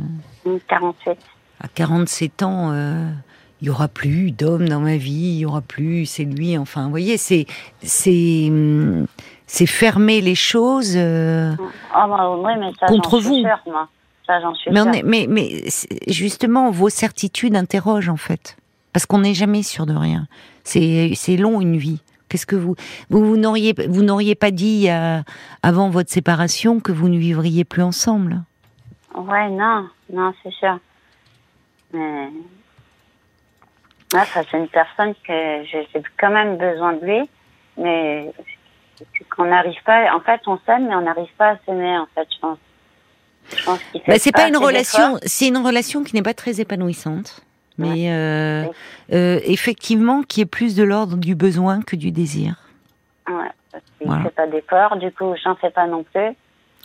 Mm, 0.45 0.57
47. 0.67 1.17
à 1.61 1.67
47 1.67 2.43
ans, 2.43 2.71
euh, 2.71 3.09
il 3.61 3.67
y 3.67 3.69
aura 3.69 3.87
plus 3.87 4.31
d'homme 4.31 4.67
dans 4.67 4.79
ma 4.81 4.97
vie, 4.97 5.11
il 5.35 5.37
y 5.39 5.45
aura 5.45 5.61
plus, 5.61 6.05
c'est 6.05 6.23
lui. 6.25 6.57
Enfin, 6.57 6.83
vous 6.85 6.89
voyez, 6.91 7.17
c'est 7.17 7.45
c'est 7.81 8.47
hum, 8.49 9.07
c'est 9.47 9.65
fermer 9.65 10.21
les 10.21 10.35
choses. 10.35 10.93
euh, 10.95 11.55
Oh, 11.59 11.63
bah, 11.93 12.35
oui, 12.37 12.51
mais 12.59 12.71
ça, 12.79 12.87
Contre 12.87 13.19
suis 13.19 13.29
vous. 13.29 13.35
sûre, 13.39 13.59
moi. 13.67 13.87
Ça, 14.27 14.41
j'en 14.41 14.53
suis 14.55 14.71
mais 14.71 14.81
on 14.81 14.85
sûre. 14.91 14.95
est, 14.95 15.03
mais 15.27 15.63
justement, 16.07 16.71
vos 16.71 16.89
certitudes 16.89 17.55
interrogent 17.55 18.09
en 18.09 18.17
fait, 18.17 18.57
parce 18.91 19.05
qu'on 19.05 19.19
n'est 19.19 19.35
jamais 19.35 19.61
sûr 19.63 19.85
de 19.85 19.93
rien. 19.95 20.27
C'est 20.63 21.11
c'est 21.15 21.37
long 21.37 21.61
une 21.61 21.77
vie. 21.77 22.01
Qu'est-ce 22.27 22.47
que 22.47 22.55
vous 22.55 22.75
vous, 23.11 23.23
vous 23.23 23.37
n'auriez 23.37 24.35
pas 24.35 24.49
dit 24.51 24.89
euh, 24.89 25.21
avant 25.61 25.89
votre 25.91 26.11
séparation 26.11 26.79
que 26.79 26.91
vous 26.91 27.07
ne 27.07 27.19
vivriez 27.19 27.63
plus 27.65 27.83
ensemble? 27.83 28.41
Ouais, 29.15 29.49
non, 29.49 29.89
non, 30.11 30.33
c'est 30.43 30.53
sûr. 30.53 30.77
Mais. 31.93 32.29
Ça, 34.11 34.43
c'est 34.49 34.57
une 34.57 34.67
personne 34.69 35.13
que 35.27 35.63
j'ai 35.65 35.87
quand 36.17 36.29
même 36.29 36.57
besoin 36.57 36.93
de 36.93 37.05
lui, 37.05 37.29
mais 37.77 38.31
qu'on 39.35 39.45
n'arrive 39.45 39.81
pas. 39.83 40.15
En 40.15 40.21
fait, 40.21 40.41
on 40.47 40.57
s'aime, 40.65 40.87
mais 40.87 40.95
on 40.95 41.01
n'arrive 41.01 41.31
pas 41.37 41.51
à 41.51 41.57
s'aimer, 41.65 41.97
en 41.97 42.07
fait, 42.15 42.27
je 42.33 42.39
pense. 42.39 42.57
Je 43.55 43.63
pense 43.63 43.79
qu'il 43.91 44.01
fait 44.01 44.11
Bah, 44.13 44.17
c'est 44.19 44.31
pas 44.31 44.47
une 44.47 44.57
relation, 44.57 45.17
c'est 45.23 45.47
une 45.47 45.57
relation 45.57 46.03
qui 46.03 46.15
n'est 46.15 46.23
pas 46.23 46.33
très 46.33 46.61
épanouissante, 46.61 47.41
mais 47.77 48.11
euh, 48.11 48.65
euh, 49.11 49.39
effectivement 49.43 50.23
qui 50.23 50.41
est 50.41 50.45
plus 50.45 50.75
de 50.75 50.83
l'ordre 50.83 51.17
du 51.17 51.35
besoin 51.35 51.81
que 51.81 51.95
du 51.95 52.11
désir. 52.11 52.55
Ouais, 53.27 53.49
parce 53.71 53.83
qu'il 53.97 54.07
Voilà. 54.07 54.23
fait 54.23 54.35
pas 54.35 54.47
d'efforts, 54.47 54.97
du 54.97 55.11
coup, 55.11 55.35
j'en 55.43 55.55
fais 55.55 55.69
pas 55.71 55.85
non 55.87 56.03
plus. 56.03 56.35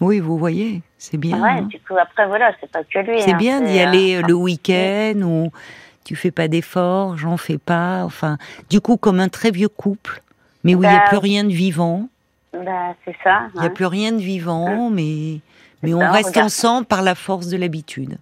Oui, 0.00 0.18
vous 0.18 0.38
voyez, 0.38 0.82
c'est 0.98 1.18
bien. 1.18 1.42
ouais, 1.42 1.50
hein. 1.50 1.62
du 1.62 1.78
coup, 1.80 1.96
après, 1.96 2.26
voilà, 2.26 2.52
c'est 2.60 2.70
pas 2.70 2.82
que 2.84 2.98
lui. 3.00 3.20
C'est 3.20 3.34
hein, 3.34 3.36
bien 3.36 3.60
d'y 3.60 3.74
c'est, 3.74 3.82
aller 3.82 4.16
euh, 4.16 4.20
euh, 4.20 4.26
le 4.26 4.34
week-end 4.34 5.20
où 5.22 5.52
tu 6.04 6.16
fais 6.16 6.30
pas 6.30 6.48
d'efforts, 6.48 7.16
j'en 7.18 7.36
fais 7.36 7.58
pas. 7.58 8.02
Enfin, 8.04 8.38
du 8.70 8.80
coup, 8.80 8.96
comme 8.96 9.20
un 9.20 9.28
très 9.28 9.50
vieux 9.50 9.68
couple, 9.68 10.22
mais 10.64 10.74
où 10.74 10.78
il 10.82 10.88
n'y 10.88 10.94
a 10.94 11.00
Bah, 11.00 11.04
plus 11.08 11.18
rien 11.18 11.44
de 11.44 11.52
vivant. 11.52 12.08
Bah, 12.52 12.94
c'est 13.04 13.16
ça. 13.22 13.42
Il 13.54 13.60
n'y 13.60 13.66
a 13.66 13.70
plus 13.70 13.86
rien 13.86 14.12
de 14.12 14.20
vivant, 14.20 14.90
mais 14.90 15.40
mais 15.82 15.90
C'est 15.90 15.94
on 15.94 16.00
ça, 16.00 16.10
reste 16.10 16.36
ensemble 16.36 16.86
par 16.86 17.02
la 17.02 17.14
force 17.14 17.46
de 17.48 17.56
l'habitude. 17.56 18.18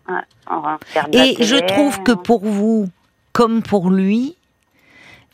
Et 1.13 1.37
je 1.43 1.57
trouve 1.57 2.03
que 2.03 2.13
pour 2.13 2.45
vous, 2.45 2.89
comme 3.33 3.63
pour 3.63 3.91
lui, 3.91 4.37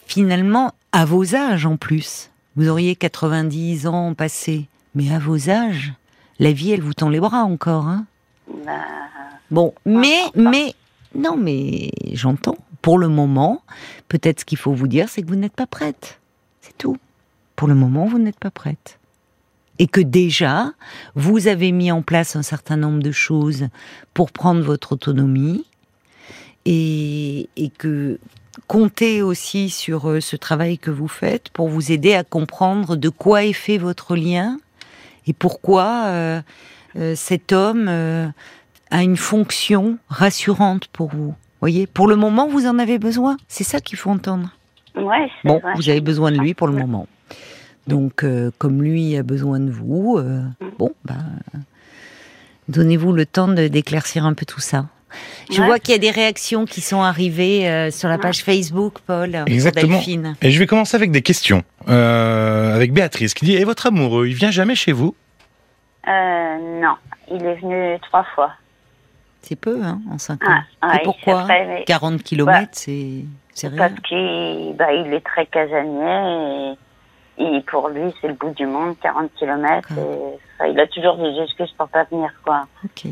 finalement, 0.06 0.72
à 0.92 1.04
vos 1.04 1.34
âges 1.34 1.66
en 1.66 1.76
plus, 1.76 2.30
vous 2.56 2.68
auriez 2.68 2.96
90 2.96 3.86
ans 3.86 4.14
passés, 4.14 4.68
mais 4.94 5.12
à 5.12 5.18
vos 5.18 5.50
âges, 5.50 5.92
la 6.38 6.52
vie, 6.52 6.72
elle 6.72 6.82
vous 6.82 6.94
tend 6.94 7.08
les 7.08 7.20
bras 7.20 7.44
encore. 7.44 7.86
Hein 7.86 8.06
Bah, 8.64 8.72
bon, 9.50 9.74
mais, 9.84 10.20
mais, 10.34 10.74
non, 11.14 11.36
mais 11.36 11.90
j'entends. 12.12 12.58
Pour 12.82 12.98
le 12.98 13.08
moment, 13.08 13.62
peut-être 14.08 14.40
ce 14.40 14.44
qu'il 14.44 14.58
faut 14.58 14.72
vous 14.72 14.88
dire, 14.88 15.08
c'est 15.08 15.22
que 15.22 15.28
vous 15.28 15.36
n'êtes 15.36 15.54
pas 15.54 15.66
prête. 15.66 16.20
C'est 16.60 16.76
tout. 16.76 16.98
Pour 17.56 17.68
le 17.68 17.74
moment, 17.74 18.06
vous 18.06 18.18
n'êtes 18.18 18.38
pas 18.38 18.50
prête. 18.50 18.98
Et 19.78 19.86
que 19.86 20.00
déjà, 20.00 20.72
vous 21.14 21.48
avez 21.48 21.72
mis 21.72 21.90
en 21.90 22.02
place 22.02 22.36
un 22.36 22.42
certain 22.42 22.76
nombre 22.76 23.02
de 23.02 23.10
choses 23.10 23.68
pour 24.12 24.30
prendre 24.30 24.62
votre 24.62 24.92
autonomie 24.92 25.64
et, 26.64 27.48
et 27.56 27.70
que 27.70 28.18
comptez 28.66 29.22
aussi 29.22 29.70
sur 29.70 30.08
euh, 30.08 30.20
ce 30.20 30.36
travail 30.36 30.78
que 30.78 30.90
vous 30.90 31.08
faites 31.08 31.48
pour 31.50 31.68
vous 31.68 31.90
aider 31.90 32.14
à 32.14 32.24
comprendre 32.24 32.96
de 32.96 33.08
quoi 33.08 33.44
est 33.44 33.52
fait 33.52 33.78
votre 33.78 34.16
lien 34.16 34.58
et 35.26 35.32
pourquoi 35.32 36.04
euh, 36.06 36.42
euh, 36.96 37.14
cet 37.14 37.52
homme 37.52 37.86
euh, 37.88 38.26
a 38.90 39.02
une 39.02 39.16
fonction 39.16 39.98
rassurante 40.08 40.86
pour 40.88 41.08
vous. 41.08 41.34
Voyez, 41.60 41.86
pour 41.86 42.06
le 42.08 42.16
moment, 42.16 42.46
vous 42.48 42.66
en 42.66 42.78
avez 42.78 42.98
besoin. 42.98 43.36
C'est 43.48 43.64
ça 43.64 43.80
qu'il 43.80 43.96
faut 43.98 44.10
entendre. 44.10 44.50
ouais, 44.96 45.30
Bon, 45.44 45.58
vrai. 45.60 45.72
vous 45.76 45.88
avez 45.88 46.00
besoin 46.02 46.30
de 46.30 46.38
lui 46.38 46.52
pour 46.54 46.66
le 46.66 46.74
moment. 46.74 47.06
Donc, 47.86 48.24
comme 48.58 48.82
lui 48.82 49.16
a 49.16 49.22
besoin 49.22 49.60
de 49.60 49.70
vous, 49.70 50.16
euh, 50.18 50.42
bon, 50.78 50.92
bah, 51.04 51.14
donnez-vous 52.68 53.12
le 53.12 53.26
temps 53.26 53.48
de 53.48 53.68
d'éclaircir 53.68 54.24
un 54.24 54.34
peu 54.34 54.46
tout 54.46 54.60
ça. 54.60 54.86
Je 55.50 55.60
Ouais. 55.60 55.66
vois 55.66 55.78
qu'il 55.78 55.92
y 55.92 55.94
a 55.94 55.98
des 55.98 56.10
réactions 56.10 56.64
qui 56.64 56.80
sont 56.80 57.02
arrivées 57.02 57.68
euh, 57.68 57.90
sur 57.90 58.08
la 58.08 58.18
page 58.18 58.42
Facebook, 58.42 58.94
Paul, 59.06 59.30
sur 59.32 59.46
Exactement. 59.46 59.96
Delphine. 59.98 60.36
Et 60.42 60.50
je 60.50 60.58
vais 60.58 60.66
commencer 60.66 60.96
avec 60.96 61.10
des 61.10 61.22
questions. 61.22 61.62
Euh, 61.88 62.74
avec 62.74 62.92
Béatrice 62.92 63.34
qui 63.34 63.44
dit 63.44 63.54
Et 63.56 63.64
votre 63.64 63.86
amoureux, 63.86 64.26
il 64.26 64.34
vient 64.34 64.50
jamais 64.50 64.74
chez 64.74 64.92
vous? 64.92 65.14
Euh, 66.08 66.80
non, 66.80 66.94
il 67.30 67.44
est 67.44 67.54
venu 67.56 67.98
trois 68.02 68.24
fois. 68.34 68.52
C'est 69.42 69.56
peu, 69.56 69.80
hein, 69.84 70.00
en 70.10 70.16
5 70.18 70.42
ans. 70.48 70.58
Ah, 70.80 70.88
ouais, 70.88 70.96
Et 70.96 71.04
pourquoi 71.04 71.44
mais- 71.46 71.84
40 71.86 72.22
km, 72.22 72.68
c'est 72.72 73.24
c'est 73.52 73.68
rien. 73.68 73.76
Parce 73.76 74.00
qu'il 74.00 74.74
bah, 74.78 74.92
il 74.92 75.12
est 75.12 75.24
très 75.24 75.44
casanier 75.46 76.74
et, 77.38 77.44
et 77.56 77.60
pour 77.62 77.88
lui, 77.90 78.12
c'est 78.20 78.28
le 78.28 78.34
bout 78.34 78.50
du 78.54 78.66
monde, 78.66 78.96
40 79.02 79.30
km. 79.38 79.90
Et, 80.62 80.70
il 80.70 80.80
a 80.80 80.86
toujours 80.86 81.16
des 81.18 81.42
excuses 81.42 81.72
pour 81.76 81.88
pas 81.88 82.04
venir, 82.04 82.30
quoi. 82.44 82.66
Ok. 82.84 83.10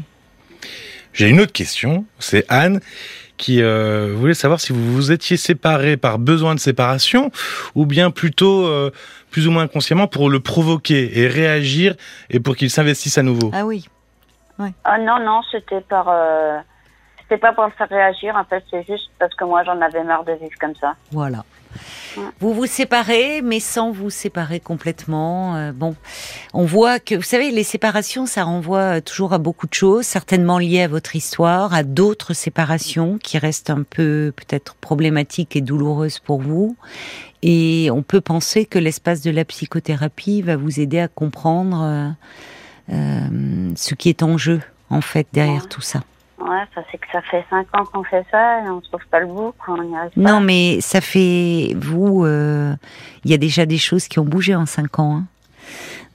J'ai 1.13 1.29
une 1.29 1.41
autre 1.41 1.53
question. 1.53 2.05
C'est 2.19 2.45
Anne 2.49 2.81
qui 3.37 3.63
euh, 3.63 4.15
voulait 4.15 4.35
savoir 4.35 4.61
si 4.61 4.73
vous 4.73 4.93
vous 4.93 5.11
étiez 5.11 5.37
séparés 5.37 5.97
par 5.97 6.19
besoin 6.19 6.55
de 6.55 6.61
séparation 6.61 7.31
ou 7.75 7.87
bien 7.87 8.11
plutôt 8.11 8.67
euh, 8.67 8.93
plus 9.31 9.49
ou 9.49 9.51
moins 9.51 9.65
inconsciemment 9.65 10.07
pour 10.07 10.31
le 10.31 10.39
provoquer 10.39 11.19
et 11.19 11.27
réagir 11.27 11.95
et 12.31 12.39
pour 12.39 12.55
qu'il 12.55 12.71
s'investisse 12.71 13.19
à 13.19 13.23
nouveau. 13.23 13.51
Ah 13.53 13.65
oui. 13.65 13.85
Ah 14.85 14.99
non, 14.99 15.19
non, 15.19 15.41
c'était 15.51 15.81
par... 15.81 16.09
euh, 16.09 16.59
c'était 17.23 17.39
pas 17.39 17.53
pour 17.53 17.65
le 17.65 17.71
faire 17.73 17.89
réagir, 17.89 18.37
en 18.37 18.45
fait, 18.45 18.63
c'est 18.71 18.85
juste 18.87 19.11
parce 19.19 19.35
que 19.35 19.45
moi, 19.45 19.65
j'en 19.65 19.81
avais 19.81 20.05
marre 20.05 20.23
de 20.23 20.33
vivre 20.35 20.53
comme 20.61 20.77
ça. 20.77 20.95
Voilà. 21.11 21.45
Vous 22.41 22.55
vous 22.55 22.67
séparez, 22.67 23.43
mais 23.43 23.61
sans 23.61 23.91
vous 23.91 24.11
séparer 24.11 24.61
complètement. 24.61 25.57
Euh, 25.57 25.73
bon, 25.73 25.95
on 26.53 26.65
voit 26.65 26.99
que, 26.99 27.15
vous 27.15 27.23
savez, 27.23 27.51
les 27.51 27.65
séparations, 27.65 28.27
ça 28.27 28.45
renvoie 28.45 29.01
toujours 29.01 29.33
à 29.33 29.39
beaucoup 29.39 29.67
de 29.67 29.75
choses, 29.75 30.05
certainement 30.05 30.59
liées 30.59 30.83
à 30.83 30.89
votre 30.89 31.17
histoire, 31.17 31.75
à 31.75 31.83
d'autres 31.83 32.35
séparations 32.35 33.19
qui 33.19 33.39
restent 33.39 33.71
un 33.71 33.83
peu 33.83 34.33
peut-être 34.37 34.75
problématiques 34.77 35.57
et 35.57 35.61
douloureuses 35.61 36.19
pour 36.19 36.41
vous. 36.41 36.77
Et 37.43 37.89
on 37.91 38.03
peut 38.03 38.21
penser 38.21 38.67
que 38.67 38.79
l'espace 38.79 39.21
de 39.21 39.31
la 39.31 39.45
psychothérapie 39.45 40.43
va 40.43 40.57
vous 40.57 40.79
aider 40.79 41.01
à 41.01 41.09
comprendre 41.09 41.83
euh, 41.83 42.09
euh, 42.93 43.71
ce 43.75 43.95
qui 43.95 44.09
est 44.09 44.23
en 44.23 44.39
jeu, 44.39 44.61
en 44.91 45.01
fait, 45.01 45.27
derrière 45.33 45.69
tout 45.69 45.81
ça. 45.81 46.03
Ouais, 46.49 46.63
c'est 46.91 46.99
que 46.99 47.07
ça 47.13 47.23
fait 47.23 47.45
cinq 47.51 47.67
ans 47.75 47.85
qu'on 47.85 48.03
fait 48.03 48.25
ça 48.31 48.65
et 48.65 48.69
on 48.69 48.81
trouve 48.81 49.01
pas 49.11 49.21
le 49.21 49.27
bout, 49.27 49.53
on 49.69 49.83
n'y 49.83 49.97
arrive 49.97 50.11
pas. 50.11 50.21
Non, 50.21 50.41
mais 50.41 50.81
ça 50.81 51.01
fait 51.01 51.75
vous. 51.79 52.25
euh, 52.25 52.75
Il 53.25 53.31
y 53.31 53.35
a 53.35 53.39
déjà 53.39 53.65
des 53.67 53.79
choses 53.79 54.09
qui 54.09 54.19
ont 54.19 54.25
bougé 54.25 54.55
en 54.57 54.67
cinq 54.67 54.99
ans 54.99 55.19
hein, 55.19 55.25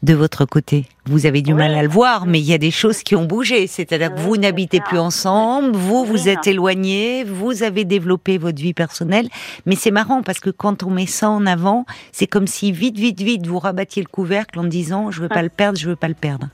de 0.03 0.13
votre 0.13 0.43
côté. 0.45 0.85
Vous 1.05 1.25
avez 1.25 1.41
du 1.41 1.53
Oui. 1.53 1.59
mal 1.59 1.73
à 1.75 1.81
le 1.81 1.87
voir, 1.87 2.25
mais 2.25 2.39
il 2.39 2.45
y 2.45 2.53
a 2.53 2.57
des 2.57 2.71
choses 2.71 3.03
qui 3.03 3.15
ont 3.15 3.23
bougé. 3.23 3.67
C'est-à-dire 3.67 4.13
que 4.13 4.19
vous 4.19 4.35
n'habitez 4.35 4.81
plus 4.81 4.99
ensemble, 4.99 5.71
vous 5.77 6.03
vous 6.03 6.27
êtes 6.27 6.45
non. 6.45 6.51
éloignés, 6.51 7.23
vous 7.23 7.63
avez 7.63 7.85
développé 7.85 8.37
votre 8.37 8.61
vie 8.61 8.73
personnelle. 8.73 9.29
Mais 9.65 9.75
c'est 9.75 9.91
marrant 9.91 10.23
parce 10.23 10.39
que 10.41 10.49
quand 10.49 10.83
on 10.83 10.89
met 10.89 11.05
ça 11.05 11.29
en 11.29 11.45
avant, 11.45 11.85
c'est 12.11 12.27
comme 12.27 12.47
si 12.47 12.73
vite, 12.73 12.97
vite, 12.97 13.21
vite 13.21 13.47
vous 13.47 13.59
rabattiez 13.59 14.01
le 14.03 14.09
couvercle 14.09 14.59
en 14.59 14.65
disant 14.65 15.09
je 15.09 15.21
veux 15.21 15.29
pas 15.29 15.41
le 15.43 15.49
perdre, 15.49 15.79
je 15.79 15.87
veux 15.87 15.95
pas 15.95 16.09
le 16.09 16.13
perdre, 16.15 16.49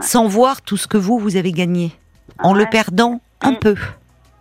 sans 0.00 0.28
voir 0.28 0.62
tout 0.62 0.76
ce 0.76 0.86
que 0.86 0.96
vous 0.98 1.18
vous 1.18 1.34
avez 1.36 1.50
gagné 1.52 1.90
en 2.38 2.54
le 2.54 2.66
perdant 2.66 3.20
un 3.40 3.52
Mm. 3.52 3.58
peu, 3.58 3.76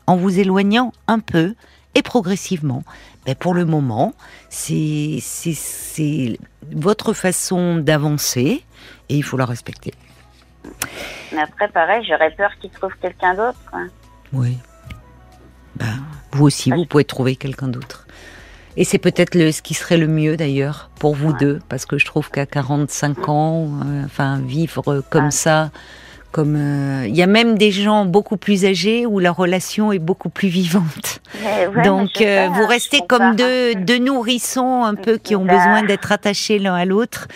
en 0.08 0.16
vous 0.16 0.40
éloignant 0.40 0.92
un 1.08 1.20
peu 1.20 1.56
et 1.96 2.02
progressivement. 2.02 2.84
Ben 3.26 3.36
pour 3.36 3.54
le 3.54 3.66
moment, 3.66 4.14
c'est 4.50 5.20
votre 6.72 7.14
façon 7.14 7.78
d'avancer 7.78 8.64
et 9.10 9.16
il 9.16 9.24
faut 9.24 9.38
la 9.38 9.46
respecter. 9.46 9.94
Mais 11.34 11.42
après, 11.42 11.68
pareil, 11.70 12.06
j'aurais 12.08 12.32
peur 12.32 12.52
qu'il 12.60 12.70
trouve 12.72 12.92
quelqu'un 13.02 13.34
d'autre. 13.36 13.58
quoi. 13.70 13.80
Oui. 14.34 14.58
Ben, 15.76 16.00
vous 16.32 16.46
aussi, 16.46 16.72
vous 16.72 16.86
pouvez 16.86 17.04
trouver 17.06 17.36
quelqu'un 17.36 17.68
d'autre. 17.68 18.08
Et 18.78 18.84
c'est 18.84 18.98
peut-être 19.00 19.34
ce 19.52 19.62
qui 19.62 19.74
serait 19.74 19.98
le 19.98 20.08
mieux 20.08 20.38
d'ailleurs 20.38 20.90
pour 21.00 21.16
vous 21.16 21.32
Ouais. 21.32 21.38
deux, 21.40 21.60
parce 21.70 21.86
que 21.86 21.98
je 21.98 22.06
trouve 22.06 22.30
qu'à 22.30 22.46
45 22.46 23.28
ans, 23.30 23.68
euh, 23.86 24.06
enfin 24.06 24.40
vivre 24.40 25.02
comme 25.10 25.26
Ouais. 25.26 25.32
ça, 25.32 25.72
comme 26.32 26.56
euh, 26.56 27.08
il 27.08 27.16
y 27.16 27.22
a 27.22 27.28
même 27.28 27.58
des 27.58 27.72
gens 27.72 28.06
beaucoup 28.06 28.38
plus 28.38 28.66
âgés 28.66 29.06
où 29.06 29.20
la 29.20 29.32
relation 29.32 29.92
est 29.92 30.00
beaucoup 30.00 30.30
plus 30.30 30.48
vivante. 30.48 31.22
Ouais, 31.44 31.70
mais 31.74 31.84
Donc 31.84 32.22
euh, 32.22 32.48
vous 32.52 32.64
hein, 32.64 32.68
restez 32.68 33.02
comme 33.08 33.36
deux, 33.36 33.76
deux 33.76 33.98
nourrissons 33.98 34.84
un 34.84 34.96
peu 34.96 35.18
qui 35.18 35.36
ont 35.36 35.46
besoin 35.46 35.84
d'être 35.84 36.12
attachés 36.12 36.60
l'un 36.60 36.76
à 36.76 36.86
l'autre 36.86 37.28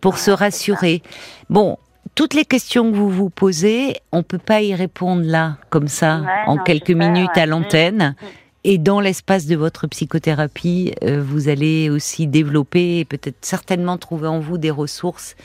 pour 0.00 0.18
se 0.18 0.30
rassurer. 0.30 1.02
Bon, 1.50 1.78
toutes 2.14 2.34
les 2.34 2.44
questions 2.44 2.90
que 2.90 2.96
vous 2.96 3.10
vous 3.10 3.30
posez, 3.30 3.96
on 4.12 4.22
peut 4.22 4.38
pas 4.38 4.60
y 4.62 4.74
répondre 4.74 5.22
là, 5.24 5.56
comme 5.70 5.88
ça, 5.88 6.18
Ouais, 6.18 6.26
en 6.46 6.56
non, 6.56 6.62
quelques 6.64 6.90
minutes 6.90 7.30
ouais. 7.36 7.42
à 7.42 7.46
l'antenne. 7.46 8.14
Mm. 8.20 8.26
Et 8.64 8.78
dans 8.78 9.00
l'espace 9.00 9.46
de 9.46 9.56
votre 9.56 9.86
psychothérapie, 9.86 10.92
euh, 11.04 11.22
vous 11.24 11.48
allez 11.48 11.90
aussi 11.90 12.26
développer 12.26 12.98
et 12.98 13.04
peut-être 13.04 13.38
certainement 13.42 13.96
trouver 13.98 14.26
en 14.26 14.40
vous 14.40 14.58
des 14.58 14.70
ressources 14.70 15.36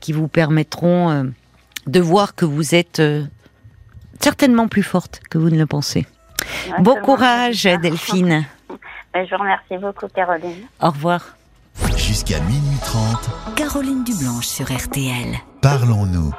qui 0.00 0.12
vous 0.12 0.28
permettront 0.28 1.10
euh, 1.10 1.24
de 1.88 2.00
voir 2.00 2.34
que 2.34 2.44
vous 2.44 2.74
êtes 2.74 3.00
euh, 3.00 3.24
certainement 4.20 4.68
plus 4.68 4.82
forte 4.82 5.20
que 5.30 5.38
vous 5.38 5.50
ne 5.50 5.58
le 5.58 5.66
pensez. 5.66 6.06
Ouais, 6.70 6.80
bon 6.82 6.96
courage. 7.00 7.64
Delphine. 7.64 8.46
Mais 9.14 9.26
Je 9.26 9.34
vous 9.34 9.40
remercie 9.42 9.76
beaucoup, 9.78 10.06
Caroline. 10.08 10.66
Au 10.80 10.90
revoir. 10.90 11.34
Jusqu'à 11.96 12.40
minuit 12.40 12.78
30, 12.84 13.54
Caroline 13.56 14.04
Dublanche 14.04 14.46
sur 14.46 14.66
RTL. 14.72 15.36
parlons-nous. 15.62 16.32